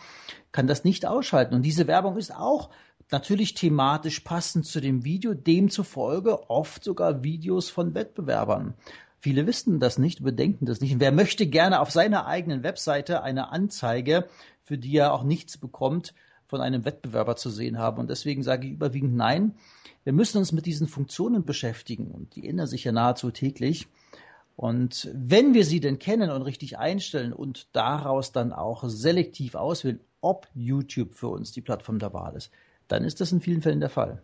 kann 0.51 0.67
das 0.67 0.85
nicht 0.85 1.05
ausschalten. 1.05 1.55
Und 1.55 1.63
diese 1.63 1.87
Werbung 1.87 2.17
ist 2.17 2.35
auch 2.35 2.71
natürlich 3.11 3.53
thematisch 3.53 4.21
passend 4.21 4.65
zu 4.65 4.81
dem 4.81 5.05
Video, 5.05 5.35
demzufolge 5.35 6.49
oft 6.49 6.83
sogar 6.83 7.23
Videos 7.23 7.69
von 7.69 7.95
Wettbewerbern. 7.95 8.73
Viele 9.19 9.47
wissen 9.47 9.79
das 9.79 9.99
nicht, 9.99 10.21
überdenken 10.21 10.65
das 10.65 10.81
nicht. 10.81 10.95
Und 10.95 11.01
wer 11.01 11.13
möchte 11.13 11.47
gerne 11.47 11.81
auf 11.81 11.91
seiner 11.91 12.27
eigenen 12.27 12.63
Webseite 12.63 13.23
eine 13.23 13.53
Anzeige, 13.53 14.27
für 14.63 14.79
die 14.79 14.97
er 14.97 15.13
auch 15.13 15.23
nichts 15.23 15.59
bekommt, 15.59 16.15
von 16.53 16.61
einem 16.61 16.85
Wettbewerber 16.85 17.35
zu 17.35 17.49
sehen 17.49 17.79
haben? 17.79 17.99
Und 17.99 18.11
deswegen 18.11 18.43
sage 18.43 18.67
ich 18.67 18.75
überwiegend 18.75 19.17
nein. 19.17 19.55
Wir 20.05 20.13
müssen 20.13 20.37
uns 20.37 20.53
mit 20.53 20.67
diesen 20.67 20.87
Funktionen 20.87 21.47
beschäftigen 21.47 22.11
und 22.11 22.37
die 22.37 22.47
ändern 22.47 22.67
sich 22.67 22.85
ja 22.85 22.93
nahezu 22.93 23.31
täglich. 23.31 23.89
Und 24.55 25.11
wenn 25.15 25.55
wir 25.55 25.65
sie 25.65 25.81
denn 25.81 25.99
kennen 25.99 26.31
und 26.31 26.43
richtig 26.43 26.79
einstellen 26.79 27.33
und 27.33 27.75
daraus 27.75 28.33
dann 28.33 28.53
auch 28.53 28.85
selektiv 28.87 29.55
auswählen, 29.55 30.01
ob 30.21 30.47
YouTube 30.55 31.15
für 31.15 31.29
uns 31.29 31.53
die 31.53 31.63
Plattform 31.63 31.99
der 31.99 32.13
Wahl 32.13 32.37
ist, 32.37 32.51
dann 32.87 33.03
ist 33.03 33.23
das 33.23 33.33
in 33.33 33.41
vielen 33.41 33.63
Fällen 33.63 33.81
der 33.81 33.89
Fall. 33.89 34.23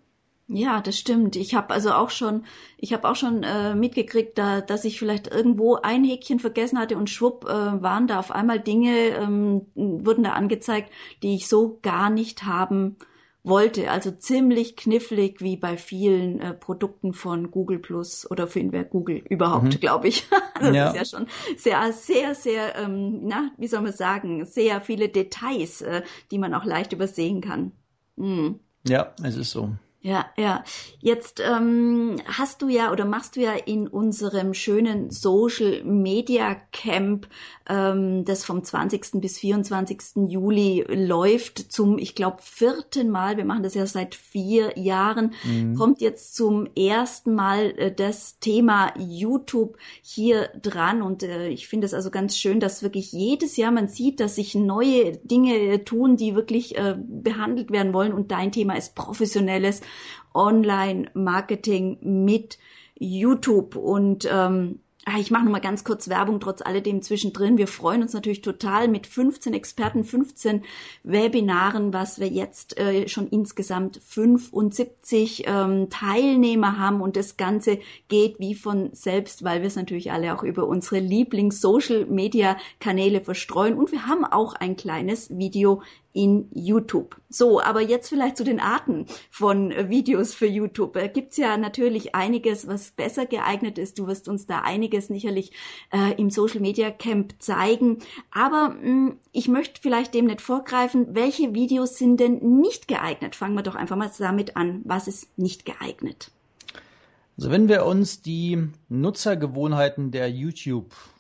Ja, 0.51 0.81
das 0.81 0.99
stimmt. 0.99 1.37
Ich 1.37 1.55
habe 1.55 1.75
also 1.75 1.93
auch 1.93 2.09
schon, 2.09 2.45
ich 2.79 2.95
habe 2.95 3.07
auch 3.09 3.17
schon 3.17 3.43
äh, 3.43 3.75
mitgekriegt, 3.75 4.39
da, 4.39 4.63
dass 4.63 4.87
ich 4.87 4.99
vielleicht 4.99 5.27
irgendwo 5.27 5.75
ein 5.77 6.05
Häkchen 6.05 6.41
vergessen 6.41 6.79
hatte 6.79 6.97
und 6.97 7.11
schwupp 7.11 7.45
äh, 7.45 7.83
waren 7.83 8.07
da 8.07 8.19
auf 8.19 8.31
einmal 8.31 8.59
Dinge, 8.59 9.09
ähm, 9.09 9.67
wurden 9.75 10.25
da 10.25 10.33
angezeigt, 10.33 10.91
die 11.23 11.35
ich 11.35 11.49
so 11.49 11.79
gar 11.83 12.09
nicht 12.09 12.45
haben 12.45 12.97
wollte. 13.45 13.91
Also 13.91 14.11
ziemlich 14.11 14.77
knifflig 14.77 15.43
wie 15.43 15.59
bei 15.59 15.77
vielen 15.77 16.41
äh, 16.41 16.55
Produkten 16.55 17.13
von 17.13 17.51
Google 17.51 17.79
Plus 17.79 18.29
oder 18.31 18.47
für 18.47 18.73
wäre 18.73 18.87
Google 18.87 19.19
überhaupt, 19.29 19.65
mhm. 19.65 19.81
glaube 19.81 20.09
ich. 20.09 20.27
das 20.61 20.75
ja. 20.75 20.89
ist 20.89 20.97
ja 20.97 21.05
schon 21.05 21.27
sehr, 21.59 21.93
sehr, 21.93 22.35
sehr, 22.35 22.75
ähm, 22.77 23.21
na, 23.25 23.51
wie 23.59 23.67
soll 23.67 23.83
man 23.83 23.93
sagen, 23.93 24.47
sehr 24.47 24.81
viele 24.81 25.11
Details, 25.11 25.83
äh, 25.83 26.03
die 26.31 26.39
man 26.39 26.55
auch 26.55 26.65
leicht 26.65 26.95
übersehen 26.95 27.43
kann. 27.43 27.73
Mhm. 28.17 28.61
Ja, 28.87 29.13
es 29.23 29.37
ist 29.37 29.51
so. 29.51 29.73
Ja, 30.09 30.25
ja. 30.39 30.65
Jetzt 31.01 31.39
ähm, 31.39 32.17
hast 32.25 32.63
du 32.63 32.69
ja 32.69 32.93
oder 32.93 33.05
machst 33.05 33.37
du 33.37 33.41
ja 33.41 33.53
in 33.53 33.87
unserem 33.87 34.55
schönen 34.55 35.11
Social 35.11 35.85
Media 35.85 36.57
Camp, 36.73 37.29
ähm, 37.69 38.25
das 38.25 38.43
vom 38.43 38.65
20. 38.65 39.21
bis 39.21 39.39
24. 39.39 40.29
Juli 40.29 40.83
läuft, 40.89 41.71
zum, 41.71 41.99
ich 41.99 42.15
glaube, 42.15 42.39
vierten 42.41 43.11
Mal, 43.11 43.37
wir 43.37 43.45
machen 43.45 43.63
das 43.63 43.75
ja 43.75 43.85
seit 43.85 44.15
vier 44.15 44.79
Jahren, 44.79 45.35
mhm. 45.45 45.75
kommt 45.75 46.01
jetzt 46.01 46.35
zum 46.35 46.67
ersten 46.75 47.35
Mal 47.35 47.75
äh, 47.77 47.95
das 47.95 48.39
Thema 48.39 48.95
YouTube 48.97 49.77
hier 50.01 50.49
dran. 50.63 51.03
Und 51.03 51.23
äh, 51.23 51.49
ich 51.49 51.69
finde 51.69 51.85
es 51.85 51.93
also 51.93 52.11
ganz 52.11 52.39
schön, 52.39 52.61
dass 52.61 52.83
wirklich 52.83 53.13
jedes 53.13 53.59
Jahr 53.59 53.73
man 53.73 53.89
sieht, 53.89 54.21
dass 54.21 54.37
sich 54.37 54.55
neue 54.55 55.19
Dinge 55.19 55.85
tun, 55.85 56.17
die 56.17 56.35
wirklich 56.35 56.79
äh, 56.79 56.97
behandelt 56.99 57.71
werden 57.71 57.93
wollen. 57.93 58.15
Und 58.15 58.31
dein 58.31 58.53
Thema 58.53 58.75
ist 58.75 58.95
professionelles 58.95 59.83
Online-Marketing 60.35 61.99
mit 62.03 62.59
YouTube. 62.99 63.77
Und 63.77 64.29
ähm, 64.31 64.81
Ah, 65.11 65.19
ich 65.19 65.31
mache 65.31 65.47
noch 65.47 65.53
mal 65.53 65.61
ganz 65.61 65.85
kurz 65.85 66.11
Werbung 66.11 66.39
trotz 66.39 66.61
alledem 66.61 67.01
zwischendrin. 67.01 67.57
Wir 67.57 67.67
freuen 67.67 68.03
uns 68.03 68.13
natürlich 68.13 68.43
total 68.43 68.89
mit 68.89 69.07
15 69.07 69.55
Experten, 69.55 70.05
15 70.05 70.65
Webinaren, 71.03 71.95
was 71.95 72.21
wir 72.21 72.29
jetzt 72.29 72.79
äh, 72.79 73.09
schon 73.09 73.27
insgesamt 73.29 74.03
75 74.05 75.45
ähm, 75.47 75.89
Teilnehmer 75.89 76.79
haben 76.79 77.01
und 77.01 77.17
das 77.17 77.39
Ganze 77.39 77.79
geht 78.09 78.39
wie 78.39 78.55
von 78.55 78.91
selbst, 78.93 79.45
weil 79.45 79.63
wir 79.63 79.69
es 79.69 79.77
natürlich 79.77 80.13
alle 80.13 80.37
auch 80.37 80.43
über 80.43 80.67
unsere 80.67 80.99
Lieblings-Social-Media-Kanäle 80.99 83.23
verstreuen 83.23 83.79
und 83.79 83.93
wir 83.93 84.07
haben 84.07 84.27
auch 84.27 84.53
ein 84.57 84.77
kleines 84.77 85.31
Video 85.31 85.81
in 86.19 86.49
YouTube. 86.53 87.15
So, 87.29 87.63
aber 87.63 87.81
jetzt 87.81 88.09
vielleicht 88.09 88.37
zu 88.37 88.43
den 88.43 88.59
Arten 88.59 89.07
von 89.31 89.71
äh, 89.71 89.89
Videos 89.89 90.35
für 90.35 90.49
YouTube. 90.49 90.95
Da 90.95 91.07
gibt's 91.07 91.37
ja 91.37 91.57
natürlich 91.57 92.17
einiges, 92.17 92.67
was 92.67 92.91
besser 92.91 93.25
geeignet 93.25 93.79
ist. 93.79 94.01
Du 94.01 94.09
wirst 94.09 94.29
uns 94.29 94.45
da 94.45 94.63
einiges 94.63 95.07
sicherlich 95.07 95.53
äh, 95.93 96.15
im 96.21 96.31
Social 96.31 96.59
Media 96.59 96.91
Camp 96.91 97.35
zeigen. 97.39 97.99
Aber 98.33 98.71
mh, 98.71 98.83
hm, 98.83 99.19
ich 99.31 99.47
möchte 99.47 99.81
vielleicht 99.81 100.13
dem 100.13 100.25
nicht 100.25 100.41
vorgreifen. 100.41 101.15
Welche 101.15 101.55
Videos 101.55 101.97
sind 101.97 102.19
denn 102.19 102.59
nicht 102.59 102.89
geeignet? 102.89 103.37
Fangen 103.37 103.55
wir 103.55 103.63
doch 103.63 103.77
einfach 103.77 103.95
mal 103.95 104.11
damit 104.19 104.57
an. 104.57 104.81
Was 104.85 105.07
ist 105.07 105.39
nicht 105.39 105.67
geeignet? 105.67 106.33
Also 107.37 107.53
wenn 107.53 107.69
wir 107.69 107.87
uns 107.87 108.23
die 108.23 108.71
Nutzergewohnheiten 108.89 110.11
der 110.11 110.29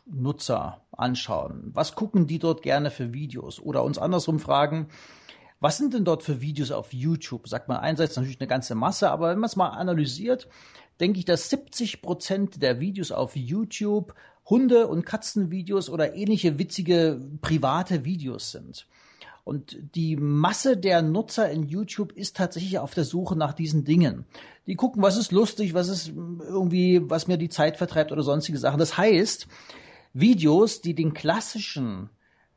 YouTube-Nutzer 0.08 0.82
anschauen, 0.92 1.70
was 1.74 1.94
gucken 1.94 2.26
die 2.26 2.38
dort 2.38 2.62
gerne 2.62 2.90
für 2.90 3.12
Videos? 3.12 3.60
Oder 3.60 3.84
uns 3.84 3.98
andersrum 3.98 4.40
fragen, 4.40 4.88
was 5.60 5.76
sind 5.76 5.94
denn 5.94 6.04
dort 6.04 6.22
für 6.22 6.40
Videos 6.40 6.70
auf 6.70 6.92
YouTube? 6.92 7.48
Sagt 7.48 7.68
man 7.68 7.78
einerseits 7.78 8.16
natürlich 8.16 8.40
eine 8.40 8.48
ganze 8.48 8.74
Masse, 8.74 9.10
aber 9.10 9.30
wenn 9.30 9.38
man 9.38 9.48
es 9.48 9.56
mal 9.56 9.70
analysiert, 9.70 10.48
denke 11.00 11.18
ich, 11.18 11.24
dass 11.24 11.50
70 11.50 12.02
Prozent 12.02 12.62
der 12.62 12.80
Videos 12.80 13.12
auf 13.12 13.36
YouTube 13.36 14.14
Hunde- 14.48 14.88
und 14.88 15.04
Katzenvideos 15.04 15.90
oder 15.90 16.14
ähnliche 16.14 16.58
witzige 16.58 17.20
private 17.42 18.04
Videos 18.04 18.50
sind. 18.52 18.86
Und 19.44 19.76
die 19.94 20.16
Masse 20.16 20.76
der 20.76 21.00
Nutzer 21.02 21.50
in 21.50 21.64
YouTube 21.64 22.12
ist 22.12 22.36
tatsächlich 22.36 22.78
auf 22.78 22.94
der 22.94 23.04
Suche 23.04 23.34
nach 23.34 23.54
diesen 23.54 23.84
Dingen. 23.84 24.26
Die 24.66 24.74
gucken, 24.74 25.02
was 25.02 25.16
ist 25.16 25.32
lustig, 25.32 25.74
was 25.74 25.88
ist 25.88 26.08
irgendwie, 26.08 27.00
was 27.08 27.28
mir 27.28 27.38
die 27.38 27.48
Zeit 27.48 27.78
vertreibt 27.78 28.12
oder 28.12 28.22
sonstige 28.22 28.58
Sachen. 28.58 28.78
Das 28.78 28.98
heißt, 28.98 29.48
Videos, 30.20 30.80
die 30.80 30.94
den 30.94 31.14
klassischen, 31.14 32.10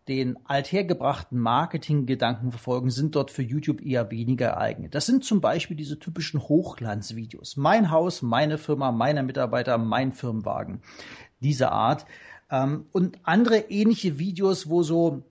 den 0.07 0.37
althergebrachten 0.45 1.39
Marketinggedanken 1.39 2.51
verfolgen, 2.51 2.89
sind 2.89 3.15
dort 3.15 3.29
für 3.29 3.43
YouTube 3.43 3.81
eher 3.85 4.09
weniger 4.09 4.53
geeignet. 4.53 4.95
Das 4.95 5.05
sind 5.05 5.23
zum 5.23 5.41
Beispiel 5.41 5.77
diese 5.77 5.99
typischen 5.99 6.41
Hochglanzvideos. 6.41 7.57
Mein 7.57 7.91
Haus, 7.91 8.21
meine 8.21 8.57
Firma, 8.57 8.91
meine 8.91 9.21
Mitarbeiter, 9.21 9.77
mein 9.77 10.13
Firmenwagen. 10.13 10.81
Diese 11.39 11.71
Art. 11.71 12.05
Ähm, 12.49 12.85
und 12.91 13.19
andere 13.23 13.57
ähnliche 13.69 14.17
Videos, 14.17 14.69
wo 14.69 14.81
so 14.81 15.23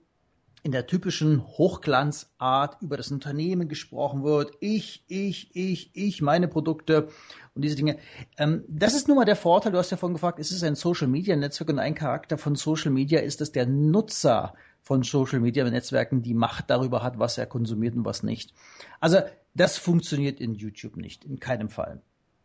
in 0.63 0.71
der 0.71 0.85
typischen 0.85 1.45
Hochglanzart 1.45 2.81
über 2.81 2.97
das 2.97 3.11
Unternehmen 3.11 3.67
gesprochen 3.67 4.23
wird. 4.23 4.51
Ich, 4.59 5.03
ich, 5.07 5.55
ich, 5.55 5.91
ich, 5.95 6.21
meine 6.21 6.47
Produkte 6.47 7.09
und 7.55 7.63
diese 7.63 7.75
Dinge. 7.75 7.97
Ähm, 8.37 8.63
das 8.67 8.93
ist 8.93 9.07
nun 9.07 9.17
mal 9.17 9.25
der 9.25 9.35
Vorteil. 9.35 9.71
Du 9.71 9.77
hast 9.77 9.89
ja 9.89 9.97
vorhin 9.97 10.13
gefragt, 10.13 10.39
ist 10.39 10.51
es 10.51 10.63
ein 10.63 10.75
Social 10.75 11.07
Media 11.07 11.35
Netzwerk 11.35 11.69
und 11.69 11.79
ein 11.79 11.95
Charakter 11.95 12.37
von 12.37 12.55
Social 12.55 12.91
Media 12.91 13.19
ist, 13.19 13.41
dass 13.41 13.51
der 13.51 13.65
Nutzer 13.65 14.53
von 14.81 15.03
Social 15.03 15.39
Media 15.39 15.67
Netzwerken 15.67 16.21
die 16.21 16.33
Macht 16.33 16.69
darüber 16.69 17.01
hat, 17.01 17.17
was 17.17 17.37
er 17.37 17.47
konsumiert 17.47 17.95
und 17.95 18.05
was 18.05 18.23
nicht. 18.23 18.53
Also 18.99 19.19
das 19.53 19.77
funktioniert 19.77 20.39
in 20.39 20.53
YouTube 20.53 20.97
nicht, 20.97 21.25
in 21.25 21.39
keinem 21.39 21.69
Fall. 21.69 22.01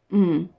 Mhm. 0.09 0.51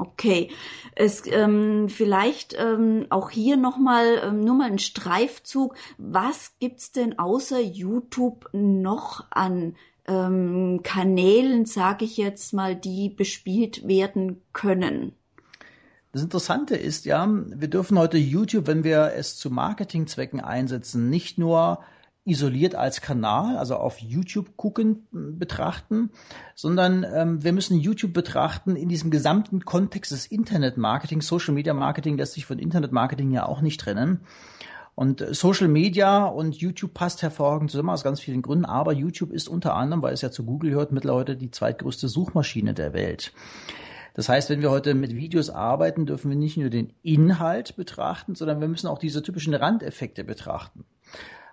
Okay, 0.00 0.48
es 0.96 1.24
ähm, 1.26 1.90
vielleicht 1.90 2.56
ähm, 2.58 3.04
auch 3.10 3.28
hier 3.28 3.58
nochmal 3.58 4.22
ähm, 4.24 4.40
nur 4.40 4.54
mal 4.54 4.70
ein 4.70 4.78
Streifzug. 4.78 5.74
Was 5.98 6.54
gibt's 6.58 6.90
denn 6.90 7.18
außer 7.18 7.60
YouTube 7.60 8.48
noch 8.52 9.26
an 9.28 9.76
ähm, 10.08 10.80
Kanälen, 10.82 11.66
sage 11.66 12.06
ich 12.06 12.16
jetzt 12.16 12.54
mal, 12.54 12.74
die 12.74 13.10
bespielt 13.10 13.86
werden 13.86 14.40
können? 14.54 15.12
Das 16.12 16.22
Interessante 16.22 16.76
ist 16.76 17.04
ja, 17.04 17.28
wir 17.28 17.68
dürfen 17.68 17.98
heute 17.98 18.16
YouTube, 18.16 18.68
wenn 18.68 18.84
wir 18.84 19.12
es 19.14 19.36
zu 19.36 19.50
Marketingzwecken 19.50 20.40
einsetzen, 20.40 21.10
nicht 21.10 21.36
nur 21.36 21.80
isoliert 22.24 22.74
als 22.74 23.00
Kanal, 23.00 23.56
also 23.56 23.76
auf 23.76 23.98
YouTube 23.98 24.56
gucken, 24.56 25.08
betrachten, 25.10 26.10
sondern 26.54 27.04
ähm, 27.12 27.42
wir 27.42 27.52
müssen 27.52 27.78
YouTube 27.80 28.12
betrachten 28.12 28.76
in 28.76 28.88
diesem 28.88 29.10
gesamten 29.10 29.64
Kontext 29.64 30.12
des 30.12 30.26
Internet-Marketing. 30.26 31.22
Social 31.22 31.54
Media 31.54 31.72
Marketing 31.72 32.18
lässt 32.18 32.34
sich 32.34 32.44
von 32.44 32.58
Internet-Marketing 32.58 33.30
ja 33.30 33.46
auch 33.46 33.62
nicht 33.62 33.80
trennen. 33.80 34.20
Und 34.94 35.24
Social 35.30 35.68
Media 35.68 36.26
und 36.26 36.56
YouTube 36.56 36.92
passt 36.92 37.22
hervorragend 37.22 37.70
zusammen 37.70 37.88
aus 37.88 38.04
ganz 38.04 38.20
vielen 38.20 38.42
Gründen, 38.42 38.66
aber 38.66 38.92
YouTube 38.92 39.32
ist 39.32 39.48
unter 39.48 39.74
anderem, 39.74 40.02
weil 40.02 40.12
es 40.12 40.20
ja 40.20 40.30
zu 40.30 40.44
Google 40.44 40.70
gehört, 40.70 40.92
mittlerweile 40.92 41.36
die 41.36 41.50
zweitgrößte 41.50 42.08
Suchmaschine 42.08 42.74
der 42.74 42.92
Welt. 42.92 43.32
Das 44.12 44.28
heißt, 44.28 44.50
wenn 44.50 44.60
wir 44.60 44.70
heute 44.70 44.94
mit 44.94 45.14
Videos 45.16 45.48
arbeiten, 45.48 46.04
dürfen 46.04 46.30
wir 46.30 46.36
nicht 46.36 46.58
nur 46.58 46.68
den 46.68 46.92
Inhalt 47.02 47.76
betrachten, 47.76 48.34
sondern 48.34 48.60
wir 48.60 48.68
müssen 48.68 48.88
auch 48.88 48.98
diese 48.98 49.22
typischen 49.22 49.54
Randeffekte 49.54 50.22
betrachten. 50.22 50.84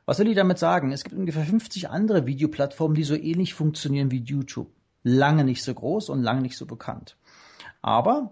Was 0.08 0.20
will 0.20 0.30
ich 0.30 0.38
damit 0.38 0.58
sagen? 0.58 0.94
Es 0.94 1.04
gibt 1.04 1.18
ungefähr 1.18 1.44
50 1.44 1.90
andere 1.90 2.26
Videoplattformen, 2.26 2.96
die 2.96 3.04
so 3.04 3.14
ähnlich 3.14 3.54
funktionieren 3.54 4.10
wie 4.10 4.22
YouTube. 4.22 4.72
Lange 5.04 5.44
nicht 5.44 5.62
so 5.62 5.74
groß 5.74 6.08
und 6.08 6.24
lange 6.24 6.42
nicht 6.42 6.56
so 6.56 6.66
bekannt. 6.66 7.18
Aber 7.82 8.32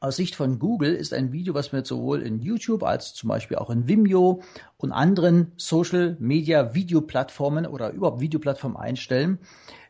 aus 0.00 0.16
Sicht 0.16 0.34
von 0.34 0.58
Google 0.58 0.94
ist 0.94 1.12
ein 1.12 1.30
Video, 1.30 1.52
was 1.52 1.74
wir 1.74 1.84
sowohl 1.84 2.22
in 2.22 2.40
YouTube 2.40 2.82
als 2.82 3.12
zum 3.12 3.28
Beispiel 3.28 3.58
auch 3.58 3.68
in 3.68 3.86
Vimeo 3.86 4.42
und 4.78 4.92
anderen 4.92 5.52
Social 5.58 6.16
Media 6.20 6.74
Videoplattformen 6.74 7.66
oder 7.66 7.90
überhaupt 7.90 8.22
Videoplattformen 8.22 8.78
einstellen, 8.78 9.40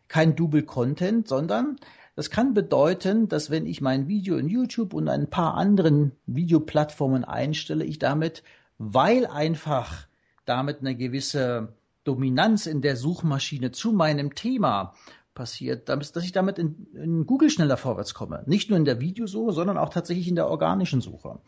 kein 0.09 0.35
Double 0.35 0.65
Content, 0.65 1.29
sondern 1.29 1.77
das 2.17 2.29
kann 2.31 2.55
bedeuten, 2.55 3.29
dass 3.29 3.51
wenn 3.51 3.67
ich 3.67 3.81
mein 3.81 4.09
Video 4.09 4.37
in 4.37 4.49
YouTube 4.49 4.93
und 4.93 5.09
ein 5.09 5.31
paar 5.31 5.55
anderen 5.55 6.11
Videoplattformen 6.27 7.23
einstelle, 7.23 7.85
ich 7.85 8.01
damit, 8.01 8.43
weil 8.79 9.27
einfach 9.27 10.09
damit 10.45 10.81
eine 10.81 10.97
gewisse 10.97 11.75
Dominanz 12.05 12.67
in 12.67 12.83
der 12.83 12.97
Suchmaschine 12.97 13.73
zu 13.73 13.93
meinem 13.93 14.35
Thema 14.35 14.95
passiert, 15.35 15.89
dass 15.89 16.17
ich 16.17 16.33
damit 16.33 16.59
in, 16.59 16.87
in 16.95 17.27
Google 17.27 17.51
schneller 17.51 17.77
vorwärts 17.77 18.15
komme. 18.15 18.45
Nicht 18.47 18.71
nur 18.71 18.79
in 18.79 18.85
der 18.85 19.01
Videosuche, 19.01 19.53
sondern 19.53 19.79
auch 19.79 19.89
tatsächlich 19.89 20.29
in 20.29 20.37
der 20.37 20.49
organischen 20.49 21.01
Suche. 21.01 21.41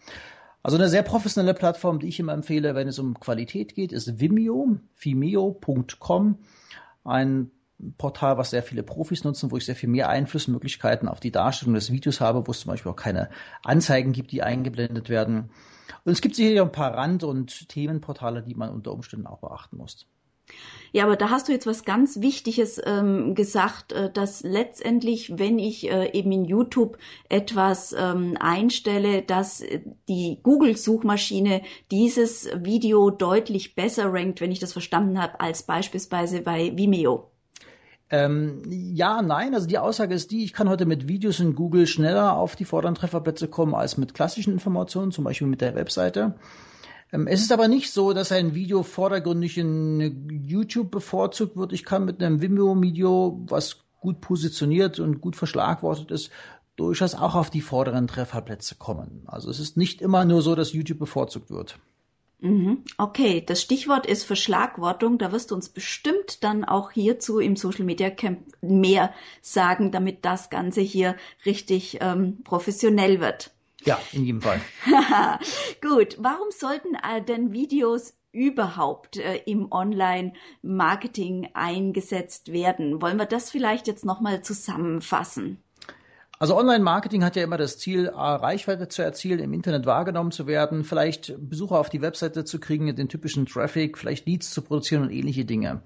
Also 0.63 0.77
eine 0.77 0.89
sehr 0.89 1.05
professionelle 1.05 1.55
Plattform, 1.55 2.01
die 2.01 2.09
ich 2.09 2.19
immer 2.19 2.33
empfehle, 2.33 2.75
wenn 2.75 2.89
es 2.89 2.99
um 2.99 3.21
Qualität 3.21 3.75
geht, 3.77 3.93
ist 3.93 4.19
Vimeo, 4.19 4.79
vimeo.com. 4.97 6.39
Ein 7.05 7.51
Portal, 7.99 8.39
was 8.39 8.51
sehr 8.51 8.63
viele 8.63 8.83
Profis 8.83 9.25
nutzen, 9.25 9.51
wo 9.51 9.57
ich 9.57 9.67
sehr 9.67 9.77
viel 9.77 9.89
mehr 9.89 10.09
Einflussmöglichkeiten 10.09 11.09
auf 11.09 11.21
die 11.21 11.31
Darstellung 11.31 11.75
des 11.75 11.93
Videos 11.93 12.21
habe, 12.21 12.47
wo 12.47 12.51
es 12.51 12.61
zum 12.61 12.71
Beispiel 12.71 12.93
auch 12.93 12.97
keine 12.97 13.29
Anzeigen 13.63 14.13
gibt, 14.13 14.33
die 14.33 14.43
eingeblendet 14.43 15.09
werden. 15.09 15.51
Und 16.05 16.13
es 16.13 16.21
gibt 16.21 16.37
sicher 16.37 16.63
ein 16.63 16.73
paar 16.73 16.95
Rand- 16.95 17.25
und 17.25 17.69
Themenportale, 17.69 18.43
die 18.43 18.55
man 18.55 18.71
unter 18.71 18.93
Umständen 18.93 19.27
auch 19.27 19.41
beachten 19.41 19.77
muss. 19.77 20.07
Ja, 20.93 21.05
aber 21.05 21.17
da 21.17 21.31
hast 21.31 21.49
du 21.49 21.53
jetzt 21.53 21.67
was 21.67 21.85
ganz 21.85 22.21
Wichtiges 22.21 22.81
ähm, 22.85 23.35
gesagt, 23.35 23.93
äh, 23.93 24.11
dass 24.11 24.43
letztendlich, 24.43 25.39
wenn 25.39 25.59
ich 25.59 25.91
äh, 25.91 26.13
eben 26.13 26.31
in 26.33 26.45
YouTube 26.45 26.99
etwas 27.29 27.93
ähm, 27.93 28.37
einstelle, 28.39 29.23
dass 29.23 29.61
äh, 29.61 29.81
die 30.09 30.39
Google-Suchmaschine 30.43 31.63
dieses 31.91 32.49
Video 32.63 33.11
deutlich 33.11 33.75
besser 33.75 34.13
rankt, 34.13 34.41
wenn 34.41 34.53
ich 34.53 34.61
das 34.61 34.73
verstanden 34.73 35.21
habe, 35.21 35.41
als 35.41 35.65
beispielsweise 35.65 36.41
bei 36.41 36.77
Vimeo. 36.77 37.31
Ähm, 38.09 38.63
ja, 38.69 39.21
nein. 39.23 39.55
Also 39.55 39.67
die 39.67 39.79
Aussage 39.79 40.15
ist 40.15 40.31
die, 40.31 40.45
ich 40.45 40.53
kann 40.53 40.69
heute 40.69 40.87
mit 40.87 41.09
Videos 41.09 41.41
in 41.41 41.55
Google 41.55 41.87
schneller 41.87 42.37
auf 42.37 42.55
die 42.55 42.65
vorderen 42.65 42.95
Trefferplätze 42.95 43.49
kommen 43.49 43.75
als 43.75 43.97
mit 43.97 44.15
klassischen 44.15 44.53
Informationen, 44.53 45.13
zum 45.13 45.25
Beispiel 45.25 45.49
mit 45.49 45.61
der 45.61 45.75
Webseite. 45.75 46.37
Ähm, 47.13 47.27
es 47.27 47.41
ist 47.41 47.53
aber 47.53 47.69
nicht 47.69 47.93
so, 47.93 48.13
dass 48.13 48.33
ein 48.33 48.55
Video 48.55 48.83
vordergründig 48.83 49.59
in 49.59 50.29
YouTube 50.29 50.91
bevorzugt 50.91 51.57
wird. 51.57 51.73
Ich 51.73 51.85
kann 51.85 52.05
mit 52.05 52.23
einem 52.23 52.41
Vimeo-Video, 52.41 53.45
was 53.49 53.79
gut 54.01 54.21
positioniert 54.21 55.01
und 55.01 55.21
gut 55.21 55.35
verschlagwortet 55.35 56.13
ist, 56.13 56.31
durchaus 56.77 57.15
auch 57.15 57.35
auf 57.35 57.51
die 57.51 57.63
vorderen 57.63 58.07
Trefferplätze 58.07 58.77
kommen. 58.77 59.23
Also 59.27 59.51
es 59.51 59.59
ist 59.59 59.77
nicht 59.77 60.01
immer 60.01 60.25
nur 60.25 60.43
so, 60.43 60.55
dass 60.55 60.73
YouTube 60.73 60.99
bevorzugt 60.99 61.51
wird. 61.51 61.79
Mhm. 62.39 62.85
Okay, 62.99 63.43
das 63.45 63.63
Stichwort 63.63 64.07
ist 64.07 64.25
Verschlagwortung. 64.25 65.19
Da 65.19 65.33
wirst 65.33 65.51
du 65.51 65.55
uns 65.55 65.69
bestimmt 65.69 66.45
dann 66.45 66.65
auch 66.65 66.91
hierzu 66.91 67.39
im 67.39 67.57
Social 67.57 67.85
Media 67.85 68.11
Camp 68.11 68.41
mehr 68.61 69.13
sagen, 69.41 69.91
damit 69.91 70.25
das 70.25 70.51
Ganze 70.51 70.81
hier 70.81 71.17
richtig 71.47 71.99
ähm, 72.01 72.43
professionell 72.45 73.21
wird. 73.21 73.53
Ja, 73.85 74.01
in 74.13 74.25
jedem 74.25 74.43
Fall. 74.43 74.61
Gut, 75.81 76.17
warum 76.19 76.51
sollten 76.51 76.95
äh, 76.95 77.23
denn 77.23 77.53
Videos 77.53 78.15
überhaupt 78.33 79.17
äh, 79.17 79.37
im 79.47 79.73
Online-Marketing 79.73 81.51
eingesetzt 81.55 82.53
werden? 82.53 83.01
Wollen 83.01 83.17
wir 83.17 83.27
das 83.27 83.51
vielleicht 83.51 83.87
jetzt 83.87 84.05
nochmal 84.05 84.43
zusammenfassen? 84.43 85.63
Also 86.39 86.55
Online-Marketing 86.57 87.25
hat 87.25 87.35
ja 87.35 87.45
immer 87.45 87.57
das 87.57 87.79
Ziel, 87.79 88.09
Reichweite 88.09 88.89
zu 88.89 89.03
erzielen, 89.03 89.39
im 89.39 89.55
Internet 89.55 89.87
wahrgenommen 89.87 90.33
zu 90.33 90.47
werden, 90.47 90.85
vielleicht 90.85 91.35
Besucher 91.39 91.79
auf 91.79 91.89
die 91.89 92.03
Webseite 92.03 92.45
zu 92.45 92.61
kriegen, 92.61 92.95
den 92.95 93.09
typischen 93.09 93.47
Traffic, 93.47 93.97
vielleicht 93.97 94.27
Leads 94.27 94.51
zu 94.51 94.61
produzieren 94.61 95.03
und 95.03 95.11
ähnliche 95.11 95.47
Dinge. 95.47 95.81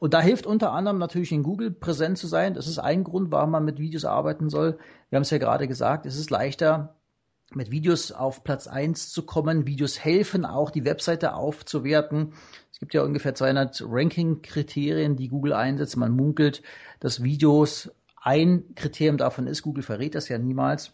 Und 0.00 0.12
da 0.12 0.20
hilft 0.20 0.44
unter 0.44 0.72
anderem 0.72 0.98
natürlich 0.98 1.30
in 1.30 1.44
Google 1.44 1.70
präsent 1.70 2.18
zu 2.18 2.26
sein. 2.26 2.54
Das 2.54 2.66
ist 2.66 2.78
ein 2.78 3.04
Grund, 3.04 3.30
warum 3.30 3.52
man 3.52 3.64
mit 3.64 3.78
Videos 3.78 4.04
arbeiten 4.04 4.50
soll. 4.50 4.76
Wir 5.08 5.16
haben 5.16 5.22
es 5.22 5.30
ja 5.30 5.38
gerade 5.38 5.68
gesagt, 5.68 6.04
es 6.04 6.18
ist 6.18 6.30
leichter, 6.30 6.96
mit 7.54 7.70
Videos 7.70 8.10
auf 8.10 8.42
Platz 8.42 8.66
eins 8.66 9.10
zu 9.10 9.22
kommen. 9.22 9.66
Videos 9.66 10.00
helfen 10.00 10.44
auch, 10.44 10.70
die 10.70 10.84
Webseite 10.84 11.34
aufzuwerten. 11.34 12.32
Es 12.72 12.80
gibt 12.80 12.92
ja 12.92 13.02
ungefähr 13.02 13.36
200 13.36 13.84
Ranking-Kriterien, 13.86 15.16
die 15.16 15.28
Google 15.28 15.52
einsetzt. 15.52 15.96
Man 15.96 16.10
munkelt, 16.10 16.62
dass 16.98 17.22
Videos 17.22 17.90
ein 18.26 18.74
Kriterium 18.74 19.18
davon 19.18 19.46
ist, 19.46 19.62
Google 19.62 19.84
verrät 19.84 20.16
das 20.16 20.28
ja 20.28 20.36
niemals. 20.36 20.92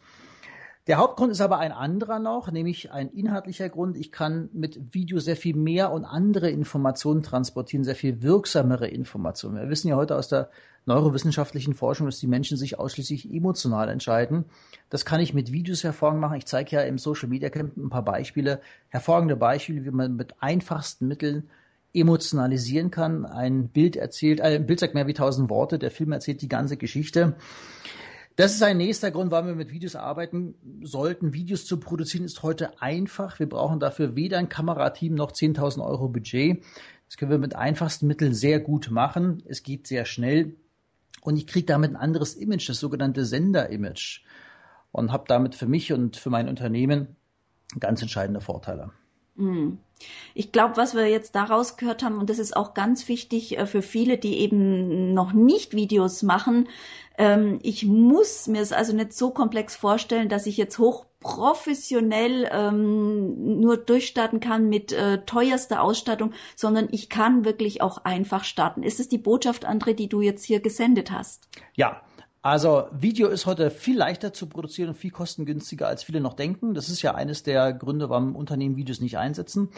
Der 0.87 0.99
Hauptgrund 0.99 1.33
ist 1.33 1.41
aber 1.41 1.61
ein 1.61 1.73
anderer 1.73 2.19
noch, 2.19 2.51
nämlich 2.51 2.91
ein 2.91 3.09
inhaltlicher 3.09 3.71
Grund. 3.71 3.97
Ich 3.97 4.13
kann 4.13 4.51
mit 4.53 4.93
Video 4.93 5.19
sehr 5.19 5.37
viel 5.37 5.57
mehr 5.57 5.93
und 5.93 6.05
andere 6.05 6.51
Informationen 6.51 7.23
transportieren, 7.23 7.85
sehr 7.85 7.95
viel 7.95 8.21
wirksamere 8.21 8.87
Informationen. 8.87 9.57
Wir 9.57 9.71
wissen 9.71 9.89
ja 9.89 9.97
heute 9.97 10.17
aus 10.17 10.29
der 10.29 10.51
neurowissenschaftlichen 10.85 11.73
Forschung, 11.73 12.07
dass 12.07 12.19
die 12.19 12.27
Menschen 12.27 12.59
sich 12.59 12.79
ausschließlich 12.79 13.33
emotional 13.33 13.89
entscheiden. 13.89 14.45
Das 14.91 15.07
kann 15.07 15.21
ich 15.21 15.33
mit 15.33 15.53
Videos 15.53 15.85
hervorragend 15.85 16.21
machen. 16.21 16.37
Ich 16.37 16.47
zeige 16.47 16.77
ja 16.77 16.83
im 16.83 16.99
Social 16.99 17.31
Media 17.31 17.49
Camp 17.49 17.79
ein 17.79 17.89
paar 17.89 18.05
Beispiele, 18.05 18.61
hervorragende 18.91 19.37
Beispiele, 19.37 19.87
wie 19.87 19.91
man 19.91 20.17
mit 20.17 20.35
einfachsten 20.43 21.09
Mitteln 21.09 21.49
emotionalisieren 21.95 22.91
kann. 22.91 23.25
Ein 23.27 23.69
Bild 23.69 23.97
erzählt, 23.97 24.41
äh, 24.41 24.57
ein 24.57 24.67
Bild 24.67 24.81
sagt 24.81 24.95
mehr 24.95 25.07
wie 25.07 25.15
tausend 25.15 25.51
Worte, 25.51 25.79
der 25.79 25.91
Film 25.91 26.13
erzählt 26.13 26.43
die 26.43 26.49
ganze 26.49 26.77
Geschichte. 26.77 27.37
Das 28.37 28.55
ist 28.55 28.63
ein 28.63 28.79
nächster 28.79 29.11
Grund, 29.11 29.31
warum 29.31 29.49
wir 29.49 29.55
mit 29.55 29.73
Videos 29.73 29.95
arbeiten 29.95 30.55
sollten. 30.83 31.35
Videos 31.35 31.67
zu 31.67 31.79
produzieren 31.79 32.25
ist 32.25 32.43
heute 32.43 32.81
einfach. 32.81 33.39
Wir 33.39 33.49
brauchen 33.49 33.79
dafür 33.79 34.17
weder 34.17 34.39
ein 34.39 34.49
Kamerateam 34.49 35.15
noch 35.15 35.33
10.000 35.33 35.85
Euro 35.85 36.09
Budget. 36.09 36.65
Das 37.09 37.19
können 37.19 37.31
wir 37.31 37.39
mit 37.39 37.55
einfachsten 37.55 38.07
Mitteln 38.07 38.33
sehr 38.33 38.59
gut 38.59 38.91
machen. 38.91 39.43
Es 39.47 39.63
geht 39.63 39.87
sehr 39.87 40.07
schnell. 40.07 40.57
Und 41.21 41.37
ich 41.37 41.47
kriege 41.47 41.67
damit 41.67 41.91
ein 41.91 41.97
anderes 41.97 42.35
Image, 42.35 42.71
das 42.71 42.81
sogenannte 42.81 43.27
Sender-Image. 43.27 44.23
Und 44.93 45.13
habe 45.13 45.25
damit 45.29 45.55
für 45.55 45.67
mich 45.67 45.93
und 45.93 46.17
für 46.17 46.31
mein 46.31 46.49
Unternehmen 46.49 47.17
ganz 47.79 48.01
entscheidende 48.01 48.41
Vorteile. 48.41 48.93
Mhm. 49.35 49.79
Ich 50.35 50.51
glaube, 50.51 50.77
was 50.77 50.95
wir 50.95 51.07
jetzt 51.07 51.37
daraus 51.37 51.77
gehört 51.77 52.03
haben, 52.03 52.19
und 52.19 52.29
das 52.29 52.39
ist 52.39 52.57
auch 52.57 52.75
ganz 52.75 53.09
wichtig 53.09 53.59
äh, 53.59 53.67
für 53.67 53.83
viele, 53.83 54.19
die 54.19 54.39
eben 54.39 55.15
noch 55.15 55.33
nicht 55.33 55.75
Videos 55.75 56.23
machen, 56.23 56.69
ähm, 57.19 57.59
ich 57.63 57.85
muss 57.85 58.47
mir 58.47 58.63
es 58.63 58.73
also 58.73 58.95
nicht 58.95 59.13
so 59.13 59.31
komplex 59.31 59.77
vorstellen, 59.77 60.29
dass 60.29 60.47
ich 60.47 60.57
jetzt 60.57 60.79
hochprofessionell 60.79 62.49
ähm, 62.51 63.61
nur 63.61 63.77
durchstarten 63.77 64.41
kann 64.41 64.69
mit 64.69 64.93
äh, 64.93 65.19
teuerster 65.25 65.83
Ausstattung, 65.83 66.33
sondern 66.57 66.89
ich 66.91 67.09
kann 67.09 67.45
wirklich 67.45 67.83
auch 67.83 67.99
einfach 68.05 68.45
starten. 68.45 68.83
Ist 68.83 68.99
es 68.99 69.09
die 69.09 69.19
Botschaft, 69.19 69.69
André, 69.69 69.95
die 69.95 70.09
du 70.09 70.21
jetzt 70.21 70.45
hier 70.45 70.61
gesendet 70.61 71.11
hast? 71.11 71.49
Ja, 71.75 72.03
also 72.43 72.89
Video 72.91 73.29
ist 73.29 73.47
heute 73.47 73.71
viel 73.71 73.97
leichter 73.97 74.33
zu 74.33 74.49
produzieren 74.49 74.91
und 74.91 74.97
viel 74.97 75.13
kostengünstiger, 75.13 75.87
als 75.87 76.03
viele 76.03 76.21
noch 76.21 76.35
denken. 76.35 76.75
Das 76.75 76.89
ist 76.89 77.01
ja 77.01 77.15
eines 77.15 77.45
der 77.45 77.73
Gründe, 77.73 78.11
warum 78.11 78.35
Unternehmen 78.35 78.77
Videos 78.77 79.01
nicht 79.01 79.17
einsetzen. 79.17 79.69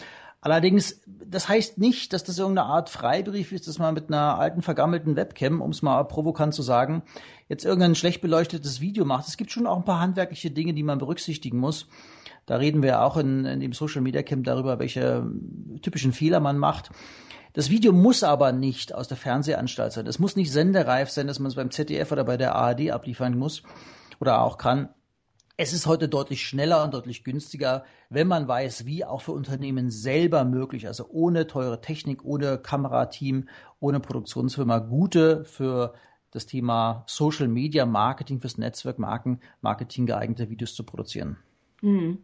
Allerdings, 0.40 1.00
das 1.07 1.48
heißt 1.48 1.79
nicht, 1.79 2.12
dass 2.12 2.24
das 2.24 2.38
irgendeine 2.38 2.68
Art 2.68 2.90
Freibrief 2.90 3.53
ist, 3.53 3.68
dass 3.68 3.79
man 3.79 3.94
mit 3.94 4.09
einer 4.09 4.38
alten 4.38 4.62
vergammelten 4.62 5.16
Webcam, 5.16 5.61
um 5.61 5.70
es 5.70 5.83
mal 5.83 6.03
provokant 6.05 6.55
zu 6.55 6.62
sagen, 6.62 7.03
jetzt 7.48 7.64
irgendein 7.64 7.94
schlecht 7.94 8.20
beleuchtetes 8.20 8.81
Video 8.81 9.05
macht. 9.05 9.29
Es 9.29 9.37
gibt 9.37 9.50
schon 9.50 9.66
auch 9.66 9.77
ein 9.77 9.85
paar 9.85 10.00
handwerkliche 10.00 10.50
Dinge, 10.50 10.74
die 10.74 10.83
man 10.83 10.98
berücksichtigen 10.98 11.59
muss. 11.59 11.87
Da 12.46 12.57
reden 12.57 12.83
wir 12.83 13.03
auch 13.03 13.16
in, 13.16 13.44
in 13.46 13.61
dem 13.61 13.72
Social 13.72 14.03
Media 14.03 14.22
Camp 14.22 14.44
darüber, 14.44 14.79
welche 14.79 15.27
typischen 15.83 16.12
Fehler 16.12 16.40
man 16.40 16.59
macht. 16.59 16.90
Das 17.55 17.71
Video 17.71 17.93
muss 17.93 18.25
aber 18.25 18.51
nicht 18.51 18.93
aus 18.95 19.07
der 19.07 19.17
Fernsehanstalt 19.17 19.93
sein. 19.93 20.07
Es 20.09 20.19
muss 20.19 20.35
nicht 20.35 20.51
sendereif 20.51 21.09
sein, 21.09 21.29
dass 21.29 21.38
man 21.38 21.49
es 21.49 21.55
beim 21.55 21.71
ZDF 21.71 22.11
oder 22.11 22.25
bei 22.25 22.37
der 22.37 22.57
ARD 22.57 22.90
abliefern 22.90 23.38
muss 23.38 23.62
oder 24.21 24.43
auch 24.43 24.59
kann. 24.59 24.88
Es 25.57 25.73
ist 25.73 25.87
heute 25.87 26.09
deutlich 26.09 26.45
schneller 26.45 26.83
und 26.83 26.95
deutlich 26.95 27.23
günstiger, 27.23 27.85
wenn 28.11 28.27
man 28.27 28.49
weiß, 28.49 28.87
wie 28.87 29.05
auch 29.05 29.23
für 29.23 29.31
Unternehmen 29.31 29.88
selber 29.88 30.45
möglich, 30.45 30.88
also 30.88 31.07
ohne 31.09 31.47
teure 31.47 31.81
Technik, 31.81 32.25
ohne 32.25 32.59
Kamerateam, 32.59 33.49
ohne 33.79 34.01
Produktionsfirma, 34.01 34.81
gute 34.81 35.45
für 35.45 35.95
das 36.33 36.47
Thema 36.47 37.05
Social 37.07 37.47
Media 37.47 37.87
Marketing, 37.87 38.40
fürs 38.40 38.59
Netzwerk 38.59 38.99
Marken 38.99 39.38
Marketing 39.61 40.07
geeignete 40.07 40.51
Videos 40.51 40.75
zu 40.75 40.83
produzieren. 40.83 41.37
Mhm. 41.83 42.19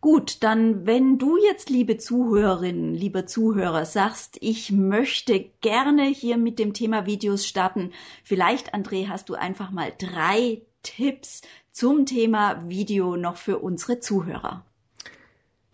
Gut, 0.00 0.42
dann 0.42 0.86
wenn 0.86 1.18
du 1.18 1.36
jetzt, 1.36 1.68
liebe 1.68 1.98
Zuhörerinnen, 1.98 2.94
lieber 2.94 3.26
Zuhörer, 3.26 3.84
sagst, 3.84 4.38
ich 4.40 4.72
möchte 4.72 5.50
gerne 5.60 6.04
hier 6.04 6.38
mit 6.38 6.58
dem 6.58 6.72
Thema 6.72 7.04
Videos 7.04 7.46
starten, 7.46 7.92
vielleicht, 8.24 8.74
André, 8.74 9.08
hast 9.08 9.28
du 9.28 9.34
einfach 9.34 9.70
mal 9.70 9.92
drei 9.98 10.62
Tipps 10.82 11.42
zum 11.72 12.06
Thema 12.06 12.66
Video 12.66 13.16
noch 13.16 13.36
für 13.36 13.58
unsere 13.58 14.00
Zuhörer. 14.00 14.64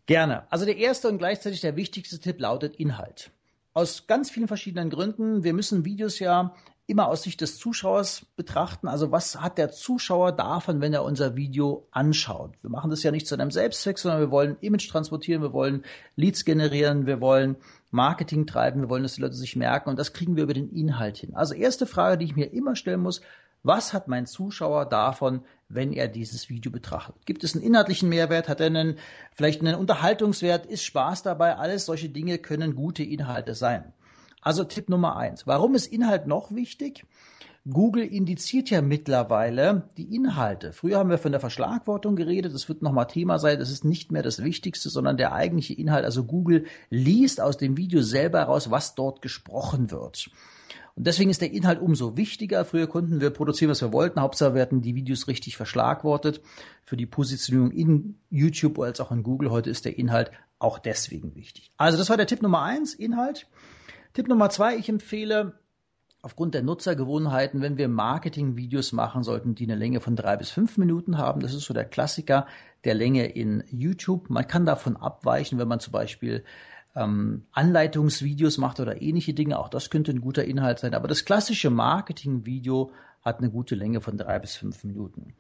Gerne. 0.07 0.51
Also 0.51 0.65
der 0.65 0.77
erste 0.77 1.09
und 1.09 1.19
gleichzeitig 1.19 1.61
der 1.61 1.77
wichtigste 1.77 2.19
Tipp 2.19 2.41
lautet 2.41 2.77
Inhalt. 2.77 3.31
Aus 3.75 4.09
ganz 4.09 4.31
vielen 4.31 4.49
verschiedenen 4.49 4.91
Gründen. 4.91 5.45
Wir 5.45 5.53
müssen 5.53 5.85
Videos 5.85 6.19
ja 6.19 6.55
immer 6.89 7.09
aus 7.09 7.23
Sicht 7.23 7.41
des 7.41 7.59
Zuschauers 7.59 8.27
betrachten. 8.37 8.87
Also 8.87 9.11
was 9.11 9.41
hat 9.41 9.59
der 9.59 9.73
Zuschauer 9.73 10.33
davon, 10.33 10.81
wenn 10.81 10.93
er 10.93 11.03
unser 11.03 11.35
Video 11.35 11.89
anschaut? 11.91 12.55
Wir 12.63 12.71
machen 12.71 12.91
das 12.91 13.03
ja 13.03 13.11
nicht 13.11 13.27
zu 13.27 13.35
einem 13.35 13.51
Selbstzweck, 13.51 13.99
sondern 13.99 14.21
wir 14.21 14.31
wollen 14.31 14.57
Image 14.61 14.89
transportieren, 14.89 15.43
wir 15.43 15.53
wollen 15.53 15.85
Leads 16.15 16.45
generieren, 16.45 17.07
wir 17.07 17.21
wollen 17.21 17.57
Marketing 17.91 18.47
treiben, 18.47 18.83
wir 18.83 18.89
wollen, 18.89 19.03
dass 19.03 19.15
die 19.15 19.21
Leute 19.21 19.35
sich 19.35 19.57
merken 19.57 19.91
und 19.91 19.99
das 19.99 20.13
kriegen 20.13 20.37
wir 20.37 20.45
über 20.45 20.55
den 20.55 20.71
Inhalt 20.71 21.19
hin. 21.19 21.35
Also 21.35 21.55
erste 21.55 21.87
Frage, 21.87 22.19
die 22.19 22.27
ich 22.27 22.37
mir 22.37 22.53
immer 22.53 22.77
stellen 22.77 23.01
muss, 23.01 23.21
was 23.65 23.93
hat 23.93 24.07
mein 24.07 24.27
Zuschauer 24.27 24.87
davon, 24.87 25.41
wenn 25.69 25.93
er 25.93 26.07
dieses 26.07 26.49
Video 26.49 26.71
betrachtet? 26.71 27.27
Gibt 27.27 27.43
es 27.43 27.57
einen 27.57 27.65
inhaltlichen 27.65 28.09
Mehrwert? 28.09 28.49
Hat 28.49 28.61
er 28.61 28.67
einen, 28.67 28.99
vielleicht 29.35 29.61
einen 29.61 29.75
Unterhaltungswert? 29.75 30.67
Ist 30.67 30.85
Spaß 30.85 31.25
dabei? 31.25 31.57
Alles 31.57 31.87
solche 31.87 32.09
Dinge 32.09 32.39
können 32.39 32.77
gute 32.77 33.03
Inhalte 33.03 33.57
sein. 33.57 33.93
Also 34.47 34.63
Tipp 34.63 34.89
Nummer 34.89 35.17
eins. 35.17 35.49
Warum 35.49 35.75
ist 35.75 35.89
Inhalt 35.89 36.29
noch 36.29 36.55
wichtig? 36.55 37.05
Google 37.69 38.05
indiziert 38.05 38.71
ja 38.71 38.81
mittlerweile 38.81 39.91
die 39.97 40.15
Inhalte. 40.15 40.73
Früher 40.73 40.99
haben 40.99 41.11
wir 41.11 41.19
von 41.19 41.33
der 41.33 41.41
Verschlagwortung 41.41 42.15
geredet, 42.15 42.55
das 42.55 42.69
wird 42.69 42.81
nochmal 42.81 43.09
Thema 43.09 43.41
sein, 43.41 43.59
das 43.59 43.73
ist 43.73 43.85
nicht 43.85 44.13
mehr 44.13 44.23
das 44.23 44.45
Wichtigste, 44.45 44.89
sondern 44.89 45.17
der 45.17 45.33
eigentliche 45.33 45.75
Inhalt. 45.75 46.05
Also 46.05 46.23
Google 46.23 46.67
liest 46.91 47.41
aus 47.41 47.57
dem 47.57 47.77
Video 47.77 48.03
selber 48.03 48.39
heraus, 48.39 48.71
was 48.71 48.95
dort 48.95 49.21
gesprochen 49.21 49.91
wird. 49.91 50.31
Und 50.95 51.09
deswegen 51.09 51.31
ist 51.31 51.41
der 51.41 51.51
Inhalt 51.51 51.81
umso 51.81 52.17
wichtiger. 52.17 52.65
Früher 52.65 52.87
konnten 52.87 53.21
wir 53.21 53.31
produzieren, 53.31 53.73
was 53.73 53.83
wir 53.83 53.93
wollten. 53.93 54.21
Hauptsache 54.21 54.55
wir 54.55 54.63
hatten 54.63 54.81
die 54.81 54.95
Videos 54.95 55.27
richtig 55.27 55.57
verschlagwortet 55.57 56.41
für 56.85 56.97
die 56.97 57.07
Positionierung 57.07 57.73
in 57.73 58.21
YouTube 58.31 58.79
als 58.79 59.01
auch 59.01 59.11
in 59.11 59.25
Google. 59.25 59.51
Heute 59.51 59.71
ist 59.71 59.87
der 59.87 59.99
Inhalt 59.99 60.31
auch 60.61 60.79
deswegen 60.79 61.35
wichtig. 61.35 61.73
Also 61.79 61.99
das 61.99 62.11
war 62.11 62.17
der 62.17 62.29
Tipp 62.29 62.43
Nummer 62.43 62.63
eins, 62.63 62.95
Inhalt. 62.95 63.49
Tipp 64.17 64.29
Nummer 64.29 64.49
zwei, 64.49 64.77
ich 64.77 64.89
empfehle 64.89 65.59
aufgrund 66.23 66.55
der 66.55 66.63
Nutzergewohnheiten, 66.63 67.61
wenn 67.61 67.77
wir 67.77 67.87
Marketing-Videos 67.87 68.93
machen, 68.93 69.23
sollten 69.23 69.55
die 69.55 69.65
eine 69.65 69.75
Länge 69.75 70.01
von 70.01 70.17
drei 70.17 70.39
bis 70.39 70.49
fünf 70.49 70.79
Minuten 70.79 71.19
haben. 71.19 71.43
Das 71.43 71.53
ist 71.53 71.67
so 71.67 71.75
der 71.75 71.85
Klassiker 71.85 72.47
der 72.85 72.95
Länge 72.95 73.27
in 73.27 73.63
YouTube. 73.71 74.31
Man 74.31 74.49
kann 74.49 74.65
davon 74.65 74.97
abweichen, 74.97 75.59
wenn 75.59 75.69
man 75.69 75.81
zum 75.81 75.93
Beispiel 75.93 76.45
ähm, 76.95 77.45
Anleitungsvideos 77.53 78.57
macht 78.57 78.81
oder 78.81 79.03
ähnliche 79.03 79.35
Dinge. 79.35 79.59
Auch 79.59 79.69
das 79.69 79.91
könnte 79.91 80.13
ein 80.13 80.23
guter 80.23 80.47
Inhalt 80.47 80.79
sein. 80.79 80.95
Aber 80.95 81.09
das 81.09 81.27
klassische 81.27 81.69
Marketing-Video 81.69 82.93
hat 83.21 83.41
eine 83.41 83.51
gute 83.51 83.75
Länge 83.75 84.01
von 84.01 84.17
drei 84.17 84.39
bis 84.39 84.57
fünf 84.57 84.83
Minuten. 84.83 85.35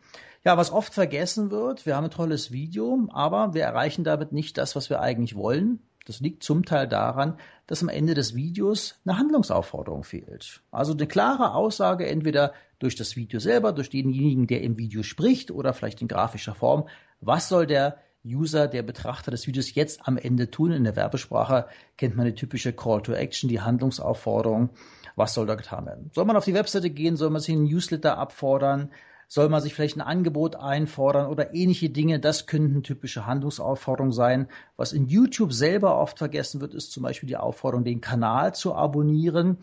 Ja, 0.44 0.58
was 0.58 0.70
oft 0.70 0.92
vergessen 0.92 1.50
wird, 1.50 1.86
wir 1.86 1.96
haben 1.96 2.04
ein 2.04 2.10
tolles 2.10 2.52
Video, 2.52 3.08
aber 3.08 3.54
wir 3.54 3.62
erreichen 3.62 4.04
damit 4.04 4.32
nicht 4.32 4.58
das, 4.58 4.76
was 4.76 4.90
wir 4.90 5.00
eigentlich 5.00 5.34
wollen. 5.34 5.80
Das 6.06 6.20
liegt 6.20 6.44
zum 6.44 6.64
Teil 6.64 6.86
daran, 6.86 7.36
dass 7.66 7.82
am 7.82 7.88
Ende 7.88 8.14
des 8.14 8.34
Videos 8.34 9.00
eine 9.04 9.18
Handlungsaufforderung 9.18 10.04
fehlt. 10.04 10.62
Also 10.70 10.92
eine 10.92 11.06
klare 11.06 11.54
Aussage 11.54 12.06
entweder 12.06 12.54
durch 12.78 12.94
das 12.94 13.16
Video 13.16 13.40
selber, 13.40 13.72
durch 13.72 13.90
denjenigen, 13.90 14.46
der 14.46 14.62
im 14.62 14.78
Video 14.78 15.02
spricht 15.02 15.50
oder 15.50 15.74
vielleicht 15.74 16.00
in 16.00 16.08
grafischer 16.08 16.54
Form. 16.54 16.88
Was 17.20 17.48
soll 17.48 17.66
der 17.66 17.98
User, 18.24 18.68
der 18.68 18.82
Betrachter 18.82 19.32
des 19.32 19.46
Videos 19.48 19.74
jetzt 19.74 20.06
am 20.06 20.16
Ende 20.16 20.50
tun? 20.50 20.70
In 20.70 20.84
der 20.84 20.96
Werbesprache 20.96 21.66
kennt 21.96 22.16
man 22.16 22.26
die 22.26 22.34
typische 22.34 22.72
Call 22.72 23.02
to 23.02 23.12
Action, 23.12 23.48
die 23.48 23.60
Handlungsaufforderung. 23.60 24.70
Was 25.16 25.34
soll 25.34 25.46
da 25.46 25.56
getan 25.56 25.86
werden? 25.86 26.10
Soll 26.14 26.24
man 26.24 26.36
auf 26.36 26.44
die 26.44 26.54
Webseite 26.54 26.90
gehen? 26.90 27.16
Soll 27.16 27.30
man 27.30 27.40
sich 27.40 27.54
einen 27.54 27.64
Newsletter 27.64 28.16
abfordern? 28.16 28.90
Soll 29.28 29.48
man 29.48 29.60
sich 29.60 29.74
vielleicht 29.74 29.96
ein 29.96 30.02
Angebot 30.02 30.54
einfordern 30.54 31.26
oder 31.26 31.52
ähnliche 31.52 31.90
Dinge? 31.90 32.20
Das 32.20 32.46
könnten 32.46 32.84
typische 32.84 33.26
Handlungsaufforderungen 33.26 34.12
sein. 34.12 34.48
Was 34.76 34.92
in 34.92 35.06
YouTube 35.06 35.52
selber 35.52 35.98
oft 35.98 36.18
vergessen 36.18 36.60
wird, 36.60 36.74
ist 36.74 36.92
zum 36.92 37.02
Beispiel 37.02 37.26
die 37.28 37.36
Aufforderung, 37.36 37.84
den 37.84 38.00
Kanal 38.00 38.54
zu 38.54 38.74
abonnieren, 38.74 39.58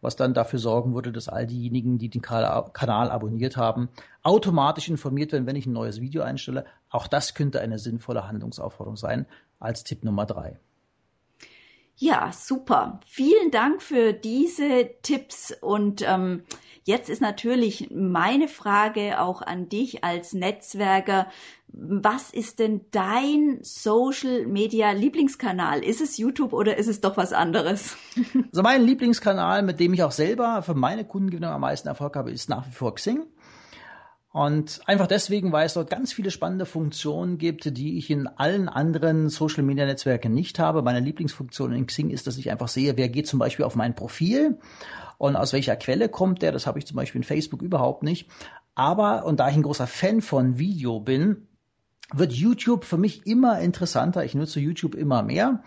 was 0.00 0.14
dann 0.14 0.34
dafür 0.34 0.60
sorgen 0.60 0.94
würde, 0.94 1.10
dass 1.10 1.28
all 1.28 1.48
diejenigen, 1.48 1.98
die 1.98 2.08
den 2.08 2.22
Kanal 2.22 3.10
abonniert 3.10 3.56
haben, 3.56 3.88
automatisch 4.22 4.88
informiert 4.88 5.32
werden, 5.32 5.46
wenn 5.46 5.56
ich 5.56 5.66
ein 5.66 5.72
neues 5.72 6.00
Video 6.00 6.22
einstelle. 6.22 6.64
Auch 6.88 7.08
das 7.08 7.34
könnte 7.34 7.60
eine 7.60 7.80
sinnvolle 7.80 8.28
Handlungsaufforderung 8.28 8.96
sein, 8.96 9.26
als 9.58 9.82
Tipp 9.82 10.04
Nummer 10.04 10.26
drei. 10.26 10.60
Ja, 12.00 12.30
super. 12.32 13.00
Vielen 13.06 13.50
Dank 13.50 13.82
für 13.82 14.12
diese 14.12 14.90
Tipps 15.02 15.52
und 15.60 16.02
ähm, 16.06 16.44
Jetzt 16.88 17.10
ist 17.10 17.20
natürlich 17.20 17.90
meine 17.90 18.48
Frage 18.48 19.20
auch 19.20 19.42
an 19.42 19.68
dich 19.68 20.04
als 20.04 20.32
Netzwerker. 20.32 21.26
Was 21.70 22.30
ist 22.30 22.60
denn 22.60 22.80
dein 22.92 23.58
Social 23.60 24.46
Media 24.46 24.92
Lieblingskanal? 24.92 25.84
Ist 25.84 26.00
es 26.00 26.16
YouTube 26.16 26.54
oder 26.54 26.78
ist 26.78 26.86
es 26.86 27.02
doch 27.02 27.18
was 27.18 27.34
anderes? 27.34 27.98
Also 28.50 28.62
mein 28.62 28.82
Lieblingskanal, 28.84 29.62
mit 29.62 29.80
dem 29.80 29.92
ich 29.92 30.02
auch 30.02 30.12
selber 30.12 30.62
für 30.62 30.72
meine 30.72 31.04
Kundengewinnung 31.04 31.50
am 31.50 31.60
meisten 31.60 31.88
Erfolg 31.88 32.16
habe, 32.16 32.30
ist 32.30 32.48
nach 32.48 32.66
wie 32.66 32.72
vor 32.72 32.94
Xing. 32.94 33.26
Und 34.30 34.80
einfach 34.86 35.06
deswegen, 35.06 35.52
weil 35.52 35.66
es 35.66 35.74
dort 35.74 35.88
ganz 35.88 36.12
viele 36.12 36.30
spannende 36.30 36.66
Funktionen 36.66 37.38
gibt, 37.38 37.76
die 37.76 37.96
ich 37.96 38.10
in 38.10 38.26
allen 38.26 38.68
anderen 38.68 39.30
Social 39.30 39.62
Media 39.62 39.86
Netzwerken 39.86 40.34
nicht 40.34 40.58
habe. 40.58 40.82
Meine 40.82 41.00
Lieblingsfunktion 41.00 41.72
in 41.72 41.86
Xing 41.86 42.10
ist, 42.10 42.26
dass 42.26 42.36
ich 42.36 42.50
einfach 42.50 42.68
sehe, 42.68 42.96
wer 42.98 43.08
geht 43.08 43.26
zum 43.26 43.38
Beispiel 43.38 43.64
auf 43.64 43.74
mein 43.74 43.94
Profil 43.94 44.58
und 45.16 45.34
aus 45.34 45.54
welcher 45.54 45.76
Quelle 45.76 46.10
kommt 46.10 46.42
der. 46.42 46.52
Das 46.52 46.66
habe 46.66 46.78
ich 46.78 46.86
zum 46.86 46.96
Beispiel 46.96 47.20
in 47.20 47.24
Facebook 47.24 47.62
überhaupt 47.62 48.02
nicht. 48.02 48.28
Aber, 48.74 49.24
und 49.24 49.40
da 49.40 49.48
ich 49.48 49.56
ein 49.56 49.62
großer 49.62 49.86
Fan 49.86 50.20
von 50.20 50.58
Video 50.58 51.00
bin, 51.00 51.48
wird 52.12 52.32
YouTube 52.32 52.84
für 52.84 52.98
mich 52.98 53.26
immer 53.26 53.58
interessanter. 53.60 54.24
Ich 54.24 54.34
nutze 54.34 54.60
YouTube 54.60 54.94
immer 54.94 55.22
mehr. 55.22 55.62